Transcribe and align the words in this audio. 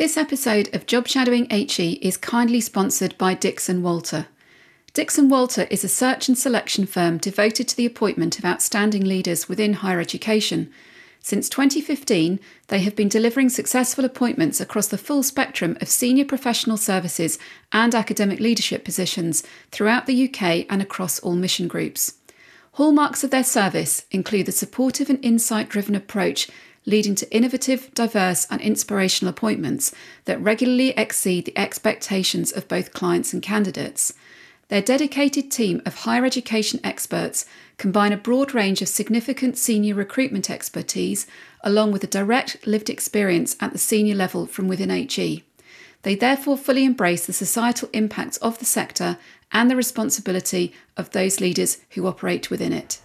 This 0.00 0.16
episode 0.16 0.74
of 0.74 0.86
Job 0.86 1.06
Shadowing 1.06 1.46
HE 1.50 1.98
is 2.00 2.16
kindly 2.16 2.62
sponsored 2.62 3.18
by 3.18 3.34
Dixon 3.34 3.82
Walter. 3.82 4.28
Dixon 4.94 5.28
Walter 5.28 5.64
is 5.70 5.84
a 5.84 5.88
search 5.88 6.26
and 6.26 6.38
selection 6.38 6.86
firm 6.86 7.18
devoted 7.18 7.68
to 7.68 7.76
the 7.76 7.84
appointment 7.84 8.38
of 8.38 8.46
outstanding 8.46 9.04
leaders 9.04 9.46
within 9.46 9.74
higher 9.74 10.00
education. 10.00 10.72
Since 11.20 11.50
2015, 11.50 12.40
they 12.68 12.78
have 12.78 12.96
been 12.96 13.10
delivering 13.10 13.50
successful 13.50 14.06
appointments 14.06 14.58
across 14.58 14.86
the 14.86 14.96
full 14.96 15.22
spectrum 15.22 15.76
of 15.82 15.90
senior 15.90 16.24
professional 16.24 16.78
services 16.78 17.38
and 17.70 17.94
academic 17.94 18.40
leadership 18.40 18.86
positions 18.86 19.42
throughout 19.70 20.06
the 20.06 20.30
UK 20.30 20.64
and 20.70 20.80
across 20.80 21.18
all 21.18 21.34
mission 21.34 21.68
groups. 21.68 22.14
Hallmarks 22.74 23.22
of 23.22 23.30
their 23.30 23.44
service 23.44 24.06
include 24.10 24.46
the 24.46 24.52
supportive 24.52 25.10
and 25.10 25.22
insight 25.22 25.68
driven 25.68 25.94
approach 25.94 26.48
leading 26.86 27.14
to 27.14 27.34
innovative, 27.34 27.92
diverse, 27.94 28.46
and 28.50 28.60
inspirational 28.60 29.30
appointments 29.30 29.92
that 30.24 30.40
regularly 30.40 30.90
exceed 30.90 31.44
the 31.44 31.58
expectations 31.58 32.52
of 32.52 32.68
both 32.68 32.92
clients 32.92 33.32
and 33.32 33.42
candidates. 33.42 34.14
Their 34.68 34.80
dedicated 34.80 35.50
team 35.50 35.82
of 35.84 35.96
higher 35.96 36.24
education 36.24 36.78
experts 36.84 37.44
combine 37.76 38.12
a 38.12 38.16
broad 38.16 38.54
range 38.54 38.80
of 38.80 38.88
significant 38.88 39.58
senior 39.58 39.96
recruitment 39.96 40.48
expertise 40.48 41.26
along 41.62 41.90
with 41.92 42.04
a 42.04 42.06
direct 42.06 42.66
lived 42.66 42.88
experience 42.88 43.56
at 43.60 43.72
the 43.72 43.78
senior 43.78 44.14
level 44.14 44.46
from 44.46 44.68
within 44.68 44.90
HE. 44.90 45.44
They 46.02 46.14
therefore 46.14 46.56
fully 46.56 46.84
embrace 46.84 47.26
the 47.26 47.32
societal 47.32 47.90
impacts 47.92 48.36
of 48.38 48.58
the 48.58 48.64
sector 48.64 49.18
and 49.52 49.70
the 49.70 49.76
responsibility 49.76 50.72
of 50.96 51.10
those 51.10 51.40
leaders 51.40 51.78
who 51.90 52.06
operate 52.06 52.50
within 52.50 52.72
it. 52.72 53.00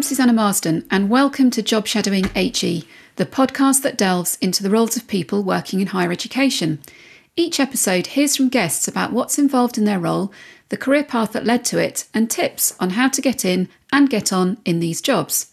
I'm 0.00 0.04
Susanna 0.04 0.32
Marsden, 0.32 0.86
and 0.90 1.10
welcome 1.10 1.50
to 1.50 1.60
Job 1.60 1.86
Shadowing 1.86 2.30
HE, 2.34 2.88
the 3.16 3.26
podcast 3.26 3.82
that 3.82 3.98
delves 3.98 4.38
into 4.40 4.62
the 4.62 4.70
roles 4.70 4.96
of 4.96 5.06
people 5.06 5.42
working 5.42 5.78
in 5.82 5.88
higher 5.88 6.10
education. 6.10 6.78
Each 7.36 7.60
episode 7.60 8.06
hears 8.06 8.34
from 8.34 8.48
guests 8.48 8.88
about 8.88 9.12
what's 9.12 9.38
involved 9.38 9.76
in 9.76 9.84
their 9.84 9.98
role, 9.98 10.32
the 10.70 10.78
career 10.78 11.04
path 11.04 11.32
that 11.32 11.44
led 11.44 11.66
to 11.66 11.78
it, 11.78 12.06
and 12.14 12.30
tips 12.30 12.74
on 12.80 12.90
how 12.90 13.08
to 13.10 13.20
get 13.20 13.44
in 13.44 13.68
and 13.92 14.08
get 14.08 14.32
on 14.32 14.56
in 14.64 14.80
these 14.80 15.02
jobs. 15.02 15.52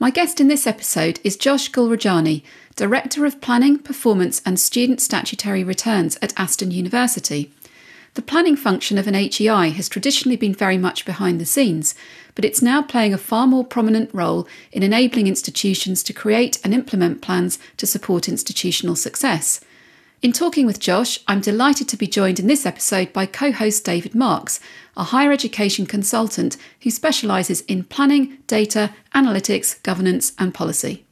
My 0.00 0.10
guest 0.10 0.40
in 0.40 0.48
this 0.48 0.66
episode 0.66 1.20
is 1.22 1.36
Josh 1.36 1.70
Gulrajani, 1.70 2.42
Director 2.74 3.26
of 3.26 3.40
Planning, 3.40 3.78
Performance 3.78 4.42
and 4.44 4.58
Student 4.58 5.00
Statutory 5.00 5.62
Returns 5.62 6.18
at 6.20 6.34
Aston 6.36 6.72
University. 6.72 7.52
The 8.18 8.22
planning 8.22 8.56
function 8.56 8.98
of 8.98 9.06
an 9.06 9.14
HEI 9.14 9.68
has 9.68 9.88
traditionally 9.88 10.34
been 10.34 10.52
very 10.52 10.76
much 10.76 11.04
behind 11.04 11.40
the 11.40 11.46
scenes, 11.46 11.94
but 12.34 12.44
it's 12.44 12.60
now 12.60 12.82
playing 12.82 13.14
a 13.14 13.16
far 13.16 13.46
more 13.46 13.64
prominent 13.64 14.10
role 14.12 14.48
in 14.72 14.82
enabling 14.82 15.28
institutions 15.28 16.02
to 16.02 16.12
create 16.12 16.58
and 16.64 16.74
implement 16.74 17.22
plans 17.22 17.60
to 17.76 17.86
support 17.86 18.28
institutional 18.28 18.96
success. 18.96 19.60
In 20.20 20.32
talking 20.32 20.66
with 20.66 20.80
Josh, 20.80 21.20
I'm 21.28 21.40
delighted 21.40 21.86
to 21.90 21.96
be 21.96 22.08
joined 22.08 22.40
in 22.40 22.48
this 22.48 22.66
episode 22.66 23.12
by 23.12 23.24
co 23.24 23.52
host 23.52 23.84
David 23.84 24.16
Marks, 24.16 24.58
a 24.96 25.04
higher 25.04 25.30
education 25.30 25.86
consultant 25.86 26.56
who 26.82 26.90
specialises 26.90 27.60
in 27.68 27.84
planning, 27.84 28.38
data, 28.48 28.94
analytics, 29.14 29.80
governance, 29.84 30.32
and 30.40 30.52
policy. 30.52 31.06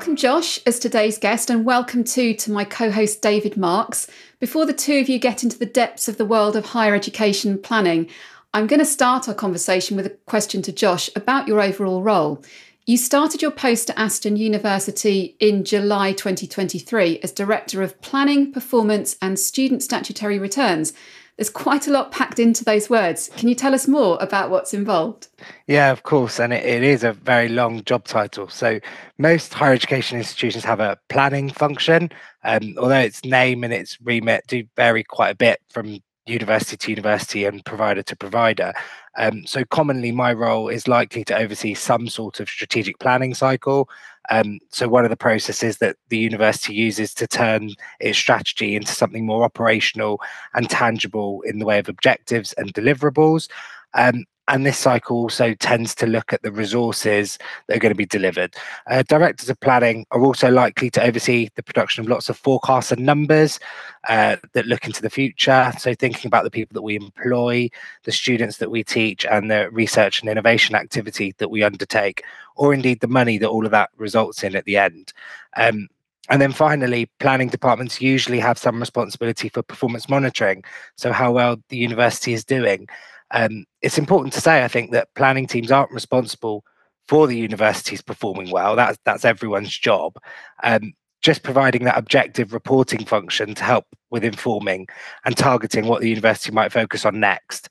Welcome, 0.00 0.16
Josh, 0.16 0.58
as 0.64 0.78
today's 0.78 1.18
guest, 1.18 1.50
and 1.50 1.66
welcome 1.66 2.04
too 2.04 2.32
to 2.32 2.50
my 2.50 2.64
co 2.64 2.90
host 2.90 3.20
David 3.20 3.58
Marks. 3.58 4.06
Before 4.38 4.64
the 4.64 4.72
two 4.72 4.98
of 4.98 5.10
you 5.10 5.18
get 5.18 5.42
into 5.42 5.58
the 5.58 5.66
depths 5.66 6.08
of 6.08 6.16
the 6.16 6.24
world 6.24 6.56
of 6.56 6.64
higher 6.64 6.94
education 6.94 7.58
planning, 7.58 8.08
I'm 8.54 8.66
going 8.66 8.78
to 8.78 8.86
start 8.86 9.28
our 9.28 9.34
conversation 9.34 9.98
with 9.98 10.06
a 10.06 10.16
question 10.24 10.62
to 10.62 10.72
Josh 10.72 11.10
about 11.14 11.46
your 11.46 11.60
overall 11.60 12.02
role. 12.02 12.42
You 12.86 12.96
started 12.96 13.42
your 13.42 13.50
post 13.50 13.90
at 13.90 13.98
Aston 13.98 14.36
University 14.38 15.36
in 15.38 15.64
July 15.64 16.12
2023 16.12 17.18
as 17.22 17.30
Director 17.30 17.82
of 17.82 18.00
Planning, 18.00 18.52
Performance 18.52 19.18
and 19.20 19.38
Student 19.38 19.82
Statutory 19.82 20.38
Returns. 20.38 20.94
There's 21.40 21.48
quite 21.48 21.86
a 21.86 21.90
lot 21.90 22.12
packed 22.12 22.38
into 22.38 22.66
those 22.66 22.90
words. 22.90 23.30
Can 23.38 23.48
you 23.48 23.54
tell 23.54 23.74
us 23.74 23.88
more 23.88 24.18
about 24.20 24.50
what's 24.50 24.74
involved? 24.74 25.28
Yeah, 25.66 25.90
of 25.90 26.02
course. 26.02 26.38
And 26.38 26.52
it, 26.52 26.62
it 26.66 26.82
is 26.82 27.02
a 27.02 27.14
very 27.14 27.48
long 27.48 27.82
job 27.84 28.04
title. 28.04 28.50
So 28.50 28.78
most 29.16 29.54
higher 29.54 29.72
education 29.72 30.18
institutions 30.18 30.64
have 30.64 30.80
a 30.80 30.98
planning 31.08 31.48
function, 31.48 32.10
um, 32.44 32.74
although 32.76 32.98
its 32.98 33.24
name 33.24 33.64
and 33.64 33.72
its 33.72 33.98
remit 34.02 34.44
do 34.48 34.64
vary 34.76 35.02
quite 35.02 35.30
a 35.30 35.34
bit 35.34 35.62
from 35.70 36.00
university 36.26 36.76
to 36.76 36.90
university 36.90 37.46
and 37.46 37.64
provider 37.64 38.02
to 38.02 38.16
provider. 38.16 38.74
Um, 39.16 39.46
so 39.46 39.64
commonly, 39.64 40.12
my 40.12 40.34
role 40.34 40.68
is 40.68 40.88
likely 40.88 41.24
to 41.24 41.38
oversee 41.38 41.72
some 41.72 42.06
sort 42.08 42.40
of 42.40 42.50
strategic 42.50 42.98
planning 42.98 43.32
cycle. 43.32 43.88
Um, 44.28 44.58
so 44.70 44.88
one 44.88 45.04
of 45.04 45.10
the 45.10 45.16
processes 45.16 45.78
that 45.78 45.96
the 46.08 46.18
university 46.18 46.74
uses 46.74 47.14
to 47.14 47.26
turn 47.26 47.70
its 48.00 48.18
strategy 48.18 48.76
into 48.76 48.92
something 48.92 49.26
more 49.26 49.44
operational 49.44 50.20
and 50.54 50.68
tangible 50.68 51.42
in 51.42 51.58
the 51.58 51.66
way 51.66 51.78
of 51.78 51.88
objectives 51.88 52.52
and 52.54 52.72
deliverables. 52.74 53.48
Um, 53.94 54.24
and 54.50 54.66
this 54.66 54.78
cycle 54.78 55.16
also 55.16 55.54
tends 55.54 55.94
to 55.94 56.06
look 56.06 56.32
at 56.32 56.42
the 56.42 56.50
resources 56.50 57.38
that 57.66 57.76
are 57.76 57.80
going 57.80 57.92
to 57.92 57.96
be 57.96 58.04
delivered. 58.04 58.56
Uh, 58.88 59.04
directors 59.08 59.48
of 59.48 59.60
planning 59.60 60.04
are 60.10 60.22
also 60.22 60.50
likely 60.50 60.90
to 60.90 61.02
oversee 61.02 61.48
the 61.54 61.62
production 61.62 62.02
of 62.02 62.10
lots 62.10 62.28
of 62.28 62.36
forecasts 62.36 62.90
and 62.90 63.06
numbers 63.06 63.60
uh, 64.08 64.36
that 64.52 64.66
look 64.66 64.86
into 64.86 65.02
the 65.02 65.10
future. 65.10 65.72
So, 65.78 65.94
thinking 65.94 66.26
about 66.26 66.42
the 66.42 66.50
people 66.50 66.74
that 66.74 66.82
we 66.82 66.96
employ, 66.96 67.70
the 68.02 68.12
students 68.12 68.56
that 68.56 68.72
we 68.72 68.82
teach, 68.82 69.24
and 69.24 69.50
the 69.50 69.70
research 69.70 70.20
and 70.20 70.28
innovation 70.28 70.74
activity 70.74 71.32
that 71.38 71.50
we 71.50 71.62
undertake, 71.62 72.24
or 72.60 72.74
indeed 72.74 73.00
the 73.00 73.08
money 73.08 73.38
that 73.38 73.48
all 73.48 73.64
of 73.64 73.72
that 73.72 73.88
results 73.96 74.44
in 74.44 74.54
at 74.54 74.66
the 74.66 74.76
end. 74.76 75.14
Um, 75.56 75.88
and 76.28 76.42
then 76.42 76.52
finally, 76.52 77.10
planning 77.18 77.48
departments 77.48 78.02
usually 78.02 78.38
have 78.38 78.58
some 78.58 78.78
responsibility 78.78 79.48
for 79.48 79.62
performance 79.62 80.10
monitoring. 80.10 80.62
So, 80.96 81.10
how 81.10 81.32
well 81.32 81.56
the 81.70 81.78
university 81.78 82.34
is 82.34 82.44
doing. 82.44 82.86
Um, 83.30 83.64
it's 83.80 83.96
important 83.96 84.34
to 84.34 84.42
say, 84.42 84.62
I 84.62 84.68
think, 84.68 84.90
that 84.92 85.12
planning 85.14 85.46
teams 85.46 85.72
aren't 85.72 85.90
responsible 85.90 86.62
for 87.08 87.26
the 87.26 87.36
universities 87.36 88.02
performing 88.02 88.50
well. 88.50 88.76
That's 88.76 88.98
that's 89.04 89.24
everyone's 89.24 89.76
job. 89.76 90.18
Um, 90.62 90.92
just 91.22 91.42
providing 91.42 91.84
that 91.84 91.98
objective 91.98 92.52
reporting 92.52 93.06
function 93.06 93.54
to 93.54 93.64
help 93.64 93.86
with 94.10 94.22
informing 94.22 94.86
and 95.24 95.36
targeting 95.36 95.86
what 95.86 96.02
the 96.02 96.10
university 96.10 96.52
might 96.52 96.72
focus 96.72 97.06
on 97.06 97.20
next. 97.20 97.70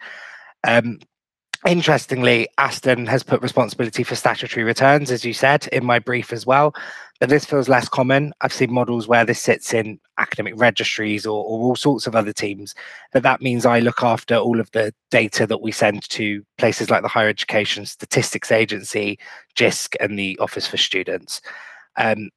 Um, 0.67 0.99
Interestingly, 1.67 2.47
Aston 2.57 3.05
has 3.07 3.21
put 3.21 3.41
responsibility 3.41 4.03
for 4.03 4.15
statutory 4.15 4.63
returns, 4.63 5.11
as 5.11 5.25
you 5.25 5.33
said, 5.33 5.67
in 5.73 5.85
my 5.85 5.99
brief 5.99 6.31
as 6.31 6.45
well. 6.45 6.73
But 7.19 7.27
this 7.27 7.43
feels 7.43 7.67
less 7.67 7.89
common. 7.89 8.33
I've 8.39 8.53
seen 8.53 8.71
models 8.71 9.09
where 9.09 9.25
this 9.25 9.41
sits 9.41 9.73
in 9.73 9.99
academic 10.17 10.53
registries 10.55 11.25
or, 11.25 11.43
or 11.43 11.59
all 11.59 11.75
sorts 11.75 12.07
of 12.07 12.15
other 12.15 12.31
teams. 12.31 12.75
But 13.11 13.23
that 13.23 13.41
means 13.41 13.65
I 13.65 13.79
look 13.79 14.03
after 14.03 14.37
all 14.37 14.61
of 14.61 14.71
the 14.71 14.93
data 15.11 15.45
that 15.47 15.61
we 15.61 15.73
send 15.73 16.07
to 16.09 16.45
places 16.57 16.89
like 16.89 17.01
the 17.01 17.09
Higher 17.09 17.27
Education 17.27 17.85
Statistics 17.85 18.53
Agency, 18.53 19.19
JISC, 19.55 19.95
and 19.99 20.17
the 20.17 20.39
Office 20.39 20.65
for 20.65 20.77
Students. 20.77 21.41
Um, 21.97 22.29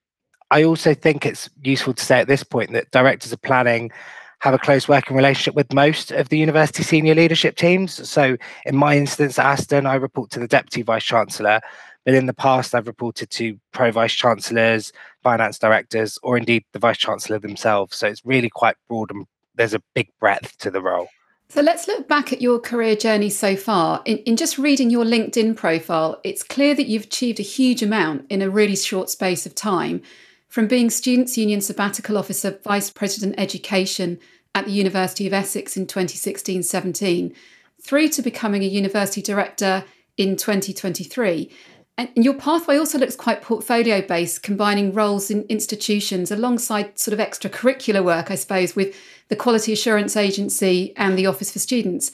I 0.50 0.64
also 0.64 0.94
think 0.94 1.24
it's 1.24 1.48
useful 1.62 1.94
to 1.94 2.04
say 2.04 2.18
at 2.18 2.26
this 2.26 2.42
point 2.42 2.72
that 2.72 2.90
directors 2.90 3.32
of 3.32 3.40
planning 3.40 3.92
have 4.42 4.54
a 4.54 4.58
close 4.58 4.88
working 4.88 5.16
relationship 5.16 5.54
with 5.54 5.72
most 5.72 6.10
of 6.10 6.28
the 6.28 6.36
university 6.36 6.82
senior 6.82 7.14
leadership 7.14 7.54
teams. 7.54 8.08
So, 8.08 8.36
in 8.66 8.76
my 8.76 8.96
instance 8.96 9.38
at 9.38 9.46
Aston, 9.46 9.86
I 9.86 9.94
report 9.94 10.30
to 10.32 10.40
the 10.40 10.48
deputy 10.48 10.82
vice 10.82 11.04
chancellor. 11.04 11.60
But 12.04 12.14
in 12.14 12.26
the 12.26 12.34
past, 12.34 12.74
I've 12.74 12.88
reported 12.88 13.30
to 13.30 13.56
pro 13.70 13.92
vice 13.92 14.12
chancellors, 14.12 14.92
finance 15.22 15.60
directors, 15.60 16.18
or 16.24 16.36
indeed 16.36 16.64
the 16.72 16.80
vice 16.80 16.98
chancellor 16.98 17.38
themselves. 17.38 17.96
So 17.96 18.08
it's 18.08 18.24
really 18.24 18.50
quite 18.50 18.74
broad 18.88 19.12
and 19.12 19.26
there's 19.54 19.74
a 19.74 19.82
big 19.94 20.08
breadth 20.18 20.58
to 20.58 20.72
the 20.72 20.82
role. 20.82 21.06
So 21.48 21.60
let's 21.60 21.86
look 21.86 22.08
back 22.08 22.32
at 22.32 22.42
your 22.42 22.58
career 22.58 22.96
journey 22.96 23.30
so 23.30 23.54
far. 23.54 24.02
In, 24.06 24.18
in, 24.18 24.36
just 24.36 24.58
reading 24.58 24.90
your 24.90 25.04
LinkedIn 25.04 25.54
profile, 25.54 26.20
it's 26.24 26.42
clear 26.42 26.74
that 26.74 26.86
you've 26.86 27.04
achieved 27.04 27.38
a 27.38 27.44
huge 27.44 27.80
amount 27.80 28.26
in 28.28 28.42
a 28.42 28.50
really 28.50 28.74
short 28.74 29.08
space 29.08 29.46
of 29.46 29.54
time. 29.54 30.02
From 30.48 30.66
being 30.66 30.90
Students' 30.90 31.38
Union 31.38 31.60
Sabbatical 31.60 32.18
Officer, 32.18 32.58
Vice 32.64 32.90
President 32.90 33.34
Education 33.38 34.18
at 34.54 34.66
the 34.66 34.72
University 34.72 35.26
of 35.26 35.32
Essex 35.32 35.76
in 35.76 35.86
2016 35.86 36.62
17, 36.62 37.34
through 37.80 38.08
to 38.08 38.22
becoming 38.22 38.62
a 38.62 38.66
university 38.66 39.22
director 39.22 39.84
in 40.16 40.36
2023. 40.36 41.50
And 41.98 42.10
your 42.16 42.34
pathway 42.34 42.78
also 42.78 42.98
looks 42.98 43.16
quite 43.16 43.42
portfolio 43.42 44.00
based, 44.00 44.42
combining 44.42 44.94
roles 44.94 45.30
in 45.30 45.44
institutions 45.48 46.30
alongside 46.30 46.98
sort 46.98 47.12
of 47.12 47.26
extracurricular 47.26 48.02
work, 48.02 48.30
I 48.30 48.34
suppose, 48.34 48.74
with 48.74 48.96
the 49.28 49.36
Quality 49.36 49.72
Assurance 49.72 50.16
Agency 50.16 50.94
and 50.96 51.18
the 51.18 51.26
Office 51.26 51.52
for 51.52 51.58
Students. 51.58 52.10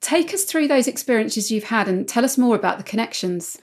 Take 0.00 0.34
us 0.34 0.44
through 0.44 0.68
those 0.68 0.86
experiences 0.86 1.50
you've 1.50 1.64
had 1.64 1.88
and 1.88 2.06
tell 2.06 2.24
us 2.24 2.36
more 2.36 2.54
about 2.54 2.76
the 2.76 2.84
connections. 2.84 3.58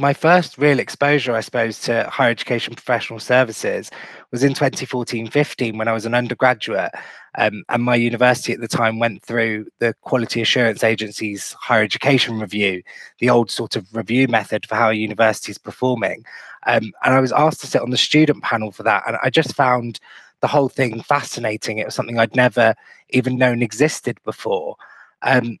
My 0.00 0.12
first 0.12 0.58
real 0.58 0.78
exposure, 0.78 1.34
I 1.34 1.40
suppose, 1.40 1.80
to 1.80 2.08
higher 2.08 2.30
education 2.30 2.72
professional 2.76 3.18
services 3.18 3.90
was 4.30 4.44
in 4.44 4.54
2014 4.54 5.28
15 5.28 5.76
when 5.76 5.88
I 5.88 5.92
was 5.92 6.06
an 6.06 6.14
undergraduate. 6.14 6.92
Um, 7.36 7.64
and 7.68 7.82
my 7.82 7.96
university 7.96 8.52
at 8.52 8.60
the 8.60 8.68
time 8.68 9.00
went 9.00 9.24
through 9.24 9.66
the 9.80 9.94
Quality 10.02 10.40
Assurance 10.40 10.84
Agency's 10.84 11.52
higher 11.54 11.82
education 11.82 12.38
review, 12.38 12.80
the 13.18 13.28
old 13.28 13.50
sort 13.50 13.74
of 13.74 13.92
review 13.92 14.28
method 14.28 14.66
for 14.66 14.76
how 14.76 14.90
a 14.90 14.94
university 14.94 15.50
is 15.50 15.58
performing. 15.58 16.24
Um, 16.68 16.92
and 17.02 17.14
I 17.14 17.18
was 17.18 17.32
asked 17.32 17.60
to 17.62 17.66
sit 17.66 17.82
on 17.82 17.90
the 17.90 17.96
student 17.96 18.44
panel 18.44 18.70
for 18.70 18.84
that. 18.84 19.02
And 19.08 19.16
I 19.24 19.30
just 19.30 19.56
found 19.56 19.98
the 20.42 20.46
whole 20.46 20.68
thing 20.68 21.02
fascinating. 21.02 21.78
It 21.78 21.86
was 21.86 21.96
something 21.96 22.20
I'd 22.20 22.36
never 22.36 22.76
even 23.10 23.36
known 23.36 23.62
existed 23.62 24.18
before. 24.24 24.76
Um, 25.22 25.58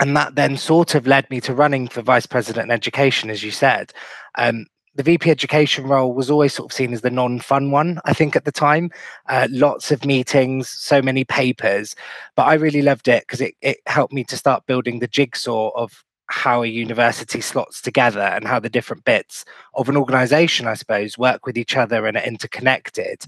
and 0.00 0.16
that 0.16 0.34
then 0.34 0.56
sort 0.56 0.94
of 0.94 1.06
led 1.06 1.28
me 1.30 1.40
to 1.42 1.54
running 1.54 1.86
for 1.86 2.02
vice 2.02 2.26
president 2.26 2.64
in 2.64 2.70
education, 2.70 3.30
as 3.30 3.42
you 3.42 3.50
said. 3.50 3.92
Um, 4.36 4.66
the 4.94 5.02
VP 5.02 5.30
education 5.30 5.86
role 5.86 6.12
was 6.14 6.30
always 6.30 6.54
sort 6.54 6.72
of 6.72 6.74
seen 6.74 6.92
as 6.92 7.02
the 7.02 7.10
non-fun 7.10 7.70
one, 7.70 8.00
I 8.06 8.12
think, 8.12 8.34
at 8.34 8.44
the 8.44 8.52
time. 8.52 8.90
Uh, 9.28 9.46
lots 9.50 9.92
of 9.92 10.04
meetings, 10.04 10.68
so 10.68 11.00
many 11.00 11.24
papers, 11.24 11.94
but 12.34 12.44
I 12.44 12.54
really 12.54 12.82
loved 12.82 13.06
it 13.06 13.22
because 13.22 13.40
it, 13.40 13.54
it 13.60 13.78
helped 13.86 14.12
me 14.12 14.24
to 14.24 14.36
start 14.36 14.66
building 14.66 14.98
the 14.98 15.06
jigsaw 15.06 15.70
of 15.76 16.02
how 16.26 16.62
a 16.62 16.66
university 16.66 17.40
slots 17.40 17.80
together 17.80 18.20
and 18.20 18.46
how 18.46 18.58
the 18.58 18.70
different 18.70 19.04
bits 19.04 19.44
of 19.74 19.88
an 19.88 19.96
organization, 19.96 20.66
I 20.66 20.74
suppose, 20.74 21.18
work 21.18 21.44
with 21.44 21.58
each 21.58 21.76
other 21.76 22.06
and 22.06 22.16
are 22.16 22.24
interconnected. 22.24 23.24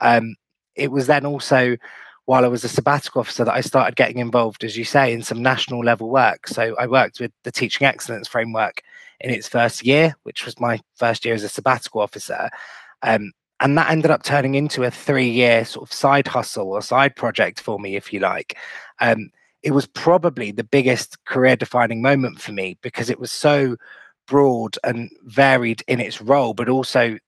Um, 0.00 0.36
it 0.74 0.90
was 0.90 1.06
then 1.06 1.26
also 1.26 1.76
while 2.26 2.44
I 2.44 2.48
was 2.48 2.64
a 2.64 2.68
sabbatical 2.68 3.20
officer 3.20 3.44
that 3.44 3.54
I 3.54 3.60
started 3.60 3.96
getting 3.96 4.18
involved, 4.18 4.64
as 4.64 4.76
you 4.76 4.84
say, 4.84 5.12
in 5.12 5.22
some 5.22 5.42
national 5.42 5.84
level 5.84 6.08
work. 6.08 6.48
So 6.48 6.74
I 6.78 6.86
worked 6.86 7.20
with 7.20 7.32
the 7.42 7.52
Teaching 7.52 7.86
Excellence 7.86 8.28
Framework 8.28 8.82
in 9.20 9.30
its 9.30 9.46
first 9.46 9.84
year, 9.84 10.14
which 10.22 10.44
was 10.44 10.58
my 10.58 10.80
first 10.96 11.24
year 11.24 11.34
as 11.34 11.42
a 11.42 11.48
sabbatical 11.48 12.00
officer. 12.00 12.48
Um, 13.02 13.32
and 13.60 13.76
that 13.78 13.90
ended 13.90 14.10
up 14.10 14.22
turning 14.22 14.54
into 14.54 14.84
a 14.84 14.90
three 14.90 15.28
year 15.28 15.64
sort 15.64 15.88
of 15.88 15.92
side 15.92 16.26
hustle 16.26 16.72
or 16.72 16.82
side 16.82 17.14
project 17.14 17.60
for 17.60 17.78
me, 17.78 17.96
if 17.96 18.12
you 18.12 18.20
like. 18.20 18.56
Um, 19.00 19.30
it 19.62 19.72
was 19.72 19.86
probably 19.86 20.50
the 20.50 20.64
biggest 20.64 21.22
career 21.24 21.56
defining 21.56 22.02
moment 22.02 22.40
for 22.40 22.52
me 22.52 22.78
because 22.82 23.08
it 23.10 23.20
was 23.20 23.32
so 23.32 23.76
broad 24.26 24.76
and 24.84 25.10
varied 25.24 25.82
in 25.88 26.00
its 26.00 26.20
role, 26.20 26.54
but 26.54 26.68
also 26.68 27.18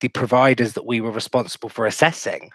the 0.00 0.08
providers 0.08 0.74
that 0.74 0.86
we 0.86 1.00
were 1.00 1.10
responsible 1.10 1.68
for 1.68 1.86
assessing 1.86 2.50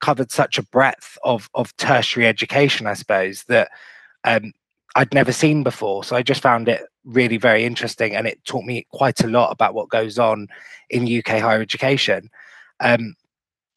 covered 0.00 0.30
such 0.32 0.58
a 0.58 0.62
breadth 0.62 1.18
of 1.24 1.48
of 1.54 1.76
tertiary 1.76 2.26
education, 2.26 2.86
I 2.86 2.94
suppose, 2.94 3.44
that 3.44 3.70
um, 4.24 4.52
I'd 4.96 5.14
never 5.14 5.32
seen 5.32 5.62
before. 5.62 6.04
So 6.04 6.16
I 6.16 6.22
just 6.22 6.42
found 6.42 6.68
it 6.68 6.82
really 7.04 7.36
very 7.36 7.64
interesting, 7.64 8.14
and 8.14 8.26
it 8.26 8.44
taught 8.44 8.64
me 8.64 8.86
quite 8.92 9.20
a 9.22 9.28
lot 9.28 9.52
about 9.52 9.74
what 9.74 9.88
goes 9.88 10.18
on 10.18 10.48
in 10.88 11.18
UK 11.18 11.40
higher 11.40 11.60
education. 11.60 12.30
Um, 12.80 13.14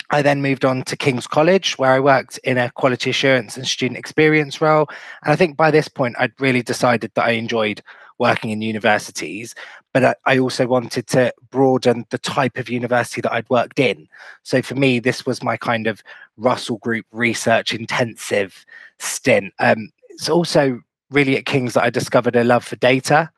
I 0.10 0.22
then 0.22 0.42
moved 0.42 0.66
on 0.66 0.84
to 0.84 0.98
King's 0.98 1.28
College, 1.28 1.78
where 1.78 1.92
I 1.92 2.00
worked 2.00 2.38
in 2.44 2.58
a 2.58 2.72
quality 2.72 3.10
assurance 3.10 3.58
and 3.58 3.66
student 3.66 3.98
experience 3.98 4.62
role. 4.62 4.88
And 5.24 5.34
I 5.34 5.36
think 5.36 5.58
by 5.58 5.72
this 5.72 5.88
point, 5.88 6.16
I'd 6.20 6.40
really 6.40 6.62
decided 6.62 7.12
that 7.16 7.26
I 7.26 7.32
enjoyed 7.32 7.82
working 8.20 8.52
in 8.52 8.62
universities, 8.62 9.56
but 9.94 10.20
I, 10.26 10.40
also 10.40 10.66
wanted 10.66 11.06
to 11.08 11.32
broaden 11.52 12.06
the 12.10 12.18
type 12.18 12.58
of 12.58 12.68
university 12.68 13.22
that 13.22 13.32
I'd 13.32 13.50
worked 13.50 13.80
in. 13.80 14.08
So 14.42 14.62
for 14.64 14.74
me, 14.74 15.00
this 15.00 15.26
was 15.26 15.44
my 15.44 15.56
kind 15.56 15.86
of 15.86 16.04
Russell 16.36 16.80
Group 16.80 17.06
research 17.12 17.74
intensive 17.74 18.66
stint. 18.98 19.54
Um, 19.60 19.92
it's 20.10 20.30
also 20.30 20.82
really 21.12 21.38
at 21.38 21.46
King's 21.46 21.76
that 21.76 21.84
I 21.84 21.92
discovered 21.92 22.36
a 22.36 22.44
love 22.44 22.66
for 22.66 22.76
data 22.78 23.30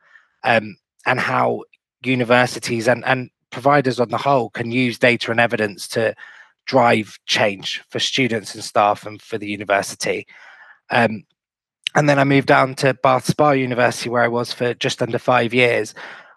um, 0.46 0.78
and 1.06 1.19
how 1.19 1.66
universities 2.04 2.88
and, 2.88 3.04
and 3.06 3.30
providers 3.52 4.00
on 4.00 4.10
the 4.10 4.18
whole 4.18 4.50
can 4.50 4.72
use 4.72 4.98
data 4.98 5.31
and 5.31 5.40
evidence 5.42 5.90
to 5.90 6.16
drive 6.66 7.19
change 7.25 7.84
for 7.90 8.00
students 8.00 8.56
and 8.56 8.63
staff 8.63 9.06
and 9.06 9.22
for 9.22 9.38
the 9.38 9.48
university. 9.48 10.25
Um, 10.90 11.25
and 11.96 12.10
then 12.10 12.19
I 12.19 12.24
moved 12.24 12.48
down 12.48 12.75
to 12.75 12.94
Bath 12.94 13.25
Spa 13.25 13.52
University, 13.52 14.10
where 14.10 14.24
I 14.24 14.28
was 14.28 14.52
for 14.52 14.74
just 14.74 15.02
under 15.02 15.18
five 15.18 15.54
years, 15.54 15.94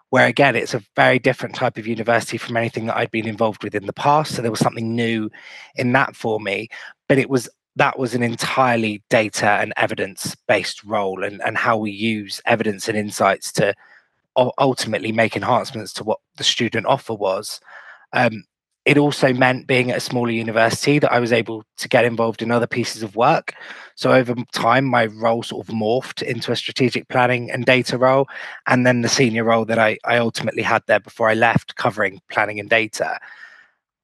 where 0.09 0.27
again, 0.27 0.55
it's 0.55 0.73
a 0.73 0.83
very 0.95 1.19
different 1.19 1.55
type 1.55 1.77
of 1.77 1.87
university 1.87 2.37
from 2.37 2.57
anything 2.57 2.87
that 2.87 2.97
I'd 2.97 3.11
been 3.11 3.27
involved 3.27 3.63
with 3.63 3.75
in 3.75 3.85
the 3.85 3.93
past. 3.93 4.35
So 4.35 4.41
there 4.41 4.51
was 4.51 4.59
something 4.59 4.95
new 4.95 5.29
in 5.75 5.91
that 5.93 6.15
for 6.15 6.39
me. 6.39 6.69
But 7.07 7.17
it 7.17 7.29
was 7.29 7.49
that 7.75 7.97
was 7.97 8.13
an 8.13 8.23
entirely 8.23 9.01
data 9.09 9.47
and 9.47 9.73
evidence 9.77 10.35
based 10.47 10.83
role 10.83 11.23
and, 11.23 11.41
and 11.41 11.57
how 11.57 11.77
we 11.77 11.91
use 11.91 12.41
evidence 12.45 12.89
and 12.89 12.97
insights 12.97 13.51
to 13.53 13.73
ultimately 14.35 15.11
make 15.11 15.35
enhancements 15.35 15.93
to 15.93 16.03
what 16.03 16.19
the 16.37 16.43
student 16.43 16.85
offer 16.85 17.13
was. 17.13 17.59
Um, 18.13 18.43
it 18.89 18.97
also 18.97 19.31
meant 19.31 19.67
being 19.67 19.91
at 19.91 19.97
a 19.97 19.99
smaller 19.99 20.31
university 20.31 20.97
that 20.97 21.11
I 21.11 21.19
was 21.19 21.31
able 21.31 21.63
to 21.77 21.87
get 21.87 22.05
involved 22.05 22.41
in 22.41 22.49
other 22.49 22.65
pieces 22.65 23.03
of 23.03 23.15
work. 23.15 23.53
So 23.93 24.11
over 24.11 24.33
time, 24.51 24.83
my 24.85 25.05
role 25.05 25.43
sort 25.43 25.69
of 25.69 25.75
morphed 25.75 26.23
into 26.23 26.51
a 26.51 26.55
strategic 26.55 27.07
planning 27.07 27.51
and 27.51 27.67
data 27.67 27.99
role, 27.99 28.27
and 28.65 28.87
then 28.87 29.01
the 29.01 29.07
senior 29.07 29.43
role 29.43 29.63
that 29.65 29.77
I, 29.77 29.99
I 30.05 30.17
ultimately 30.17 30.63
had 30.63 30.81
there 30.87 30.99
before 30.99 31.29
I 31.29 31.35
left, 31.35 31.75
covering 31.75 32.19
planning 32.31 32.59
and 32.59 32.67
data. 32.67 33.19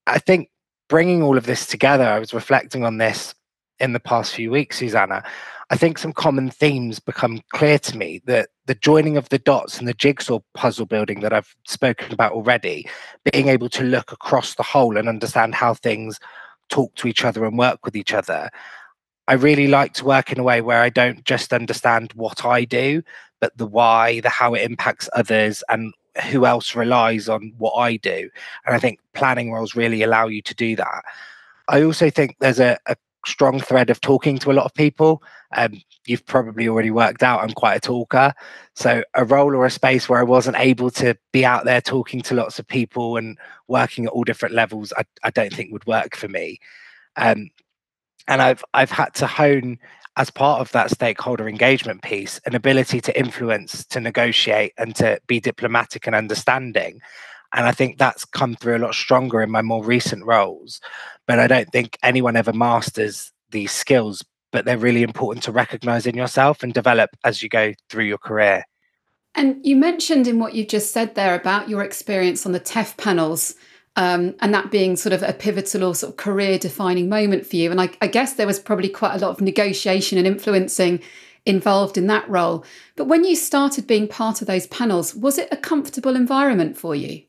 I 0.05 0.19
think 0.19 0.51
bringing 0.87 1.23
all 1.23 1.35
of 1.35 1.47
this 1.47 1.65
together, 1.65 2.05
I 2.05 2.19
was 2.19 2.31
reflecting 2.31 2.85
on 2.85 2.99
this 2.99 3.33
in 3.79 3.93
the 3.93 3.99
past 3.99 4.33
few 4.33 4.51
weeks, 4.51 4.77
Susanna. 4.79 5.23
I 5.69 5.77
think 5.77 5.97
some 5.97 6.13
common 6.13 6.51
themes 6.51 6.99
become 6.99 7.41
clear 7.53 7.79
to 7.79 7.97
me 7.97 8.21
that 8.25 8.49
the 8.67 8.75
joining 8.75 9.17
of 9.17 9.29
the 9.29 9.39
dots 9.39 9.79
and 9.79 9.87
the 9.87 9.93
jigsaw 9.93 10.39
puzzle 10.53 10.85
building 10.85 11.21
that 11.21 11.33
I've 11.33 11.55
spoken 11.65 12.13
about 12.13 12.33
already, 12.33 12.87
being 13.31 13.47
able 13.47 13.69
to 13.69 13.83
look 13.83 14.11
across 14.11 14.55
the 14.55 14.63
whole 14.63 14.97
and 14.97 15.09
understand 15.09 15.55
how 15.55 15.73
things 15.73 16.19
talk 16.69 16.93
to 16.95 17.07
each 17.07 17.25
other 17.25 17.45
and 17.45 17.57
work 17.57 17.83
with 17.83 17.95
each 17.95 18.13
other. 18.13 18.49
I 19.27 19.33
really 19.33 19.67
like 19.67 19.93
to 19.93 20.05
work 20.05 20.31
in 20.31 20.39
a 20.39 20.43
way 20.43 20.61
where 20.61 20.81
I 20.81 20.89
don't 20.89 21.23
just 21.23 21.51
understand 21.51 22.13
what 22.13 22.45
I 22.45 22.63
do, 22.63 23.01
but 23.39 23.57
the 23.57 23.65
why, 23.65 24.19
the 24.19 24.29
how 24.29 24.53
it 24.53 24.61
impacts 24.61 25.09
others, 25.13 25.63
and 25.67 25.93
who 26.29 26.45
else 26.45 26.75
relies 26.75 27.27
on 27.27 27.53
what 27.57 27.73
I 27.73 27.97
do. 27.97 28.29
And 28.65 28.75
I 28.75 28.79
think 28.79 28.99
planning 29.13 29.51
roles 29.51 29.75
really 29.75 30.03
allow 30.03 30.27
you 30.27 30.41
to 30.43 30.53
do 30.53 30.75
that. 30.75 31.03
I 31.67 31.81
also 31.81 32.11
think 32.11 32.35
there's 32.39 32.59
a, 32.59 32.77
a 32.85 32.95
strong 33.25 33.59
thread 33.59 33.89
of 33.89 34.01
talking 34.01 34.37
to 34.39 34.51
a 34.51 34.53
lot 34.53 34.65
of 34.65 34.73
people. 34.73 35.23
Um, 35.55 35.81
you've 36.05 36.25
probably 36.25 36.67
already 36.67 36.91
worked 36.91 37.23
out 37.23 37.41
I'm 37.41 37.51
quite 37.51 37.75
a 37.75 37.79
talker. 37.79 38.33
So 38.75 39.03
a 39.13 39.25
role 39.25 39.55
or 39.55 39.65
a 39.65 39.71
space 39.71 40.07
where 40.09 40.19
I 40.19 40.23
wasn't 40.23 40.57
able 40.57 40.91
to 40.91 41.17
be 41.31 41.45
out 41.45 41.65
there 41.65 41.81
talking 41.81 42.21
to 42.23 42.35
lots 42.35 42.59
of 42.59 42.67
people 42.67 43.17
and 43.17 43.37
working 43.67 44.05
at 44.05 44.11
all 44.11 44.23
different 44.23 44.55
levels, 44.55 44.93
I, 44.97 45.03
I 45.23 45.31
don't 45.31 45.53
think 45.53 45.71
would 45.71 45.87
work 45.87 46.15
for 46.15 46.27
me. 46.27 46.59
Um, 47.15 47.49
and 48.27 48.41
I've 48.41 48.63
I've 48.73 48.91
had 48.91 49.13
to 49.15 49.27
hone 49.27 49.79
as 50.17 50.29
part 50.29 50.61
of 50.61 50.71
that 50.71 50.89
stakeholder 50.91 51.47
engagement 51.49 52.01
piece 52.01 52.39
an 52.45 52.55
ability 52.55 53.01
to 53.01 53.17
influence, 53.19 53.85
to 53.87 53.99
negotiate, 53.99 54.73
and 54.77 54.95
to 54.95 55.19
be 55.27 55.39
diplomatic 55.39 56.07
and 56.07 56.15
understanding. 56.15 57.01
And 57.55 57.65
I 57.65 57.71
think 57.71 57.97
that's 57.97 58.25
come 58.25 58.53
through 58.55 58.75
a 58.75 58.79
lot 58.79 58.93
stronger 58.93 59.41
in 59.41 59.49
my 59.49 59.61
more 59.61 59.83
recent 59.83 60.25
roles. 60.25 60.81
But 61.25 61.39
I 61.39 61.47
don't 61.47 61.71
think 61.71 61.97
anyone 62.03 62.35
ever 62.35 62.51
masters 62.51 63.31
these 63.51 63.71
skills, 63.71 64.23
but 64.51 64.65
they're 64.65 64.77
really 64.77 65.03
important 65.03 65.43
to 65.45 65.53
recognize 65.53 66.05
in 66.05 66.15
yourself 66.15 66.63
and 66.63 66.73
develop 66.73 67.11
as 67.23 67.41
you 67.41 67.47
go 67.47 67.73
through 67.89 68.03
your 68.03 68.17
career. 68.17 68.65
And 69.35 69.65
you 69.65 69.77
mentioned 69.77 70.27
in 70.27 70.37
what 70.37 70.53
you 70.53 70.65
just 70.65 70.91
said 70.91 71.15
there 71.15 71.33
about 71.33 71.69
your 71.69 71.81
experience 71.81 72.45
on 72.45 72.51
the 72.51 72.59
TEF 72.59 72.97
panels. 72.97 73.55
Um, 73.97 74.35
and 74.41 74.53
that 74.53 74.71
being 74.71 74.97
sort 74.97 75.13
of 75.13 75.23
a 75.23 75.31
pivotal 75.31 75.85
or 75.85 75.95
sort 75.95 76.11
of 76.11 76.17
career 76.17 76.59
defining 76.59 77.07
moment 77.07 77.45
for 77.45 77.55
you. 77.55 77.71
And 77.71 77.79
I, 77.79 77.89
I 78.01 78.07
guess 78.07 78.33
there 78.33 78.45
was 78.45 78.59
probably 78.59 78.89
quite 78.89 79.15
a 79.15 79.25
lot 79.25 79.31
of 79.31 79.39
negotiation 79.39 80.17
and 80.17 80.27
influencing 80.27 80.99
involved 81.45 81.97
in 81.97 82.07
that 82.07 82.27
role. 82.29 82.65
But 82.97 83.05
when 83.05 83.23
you 83.23 83.37
started 83.37 83.87
being 83.87 84.09
part 84.09 84.41
of 84.41 84.47
those 84.47 84.67
panels, 84.67 85.15
was 85.15 85.37
it 85.37 85.47
a 85.49 85.55
comfortable 85.55 86.17
environment 86.17 86.77
for 86.77 86.93
you? 86.93 87.21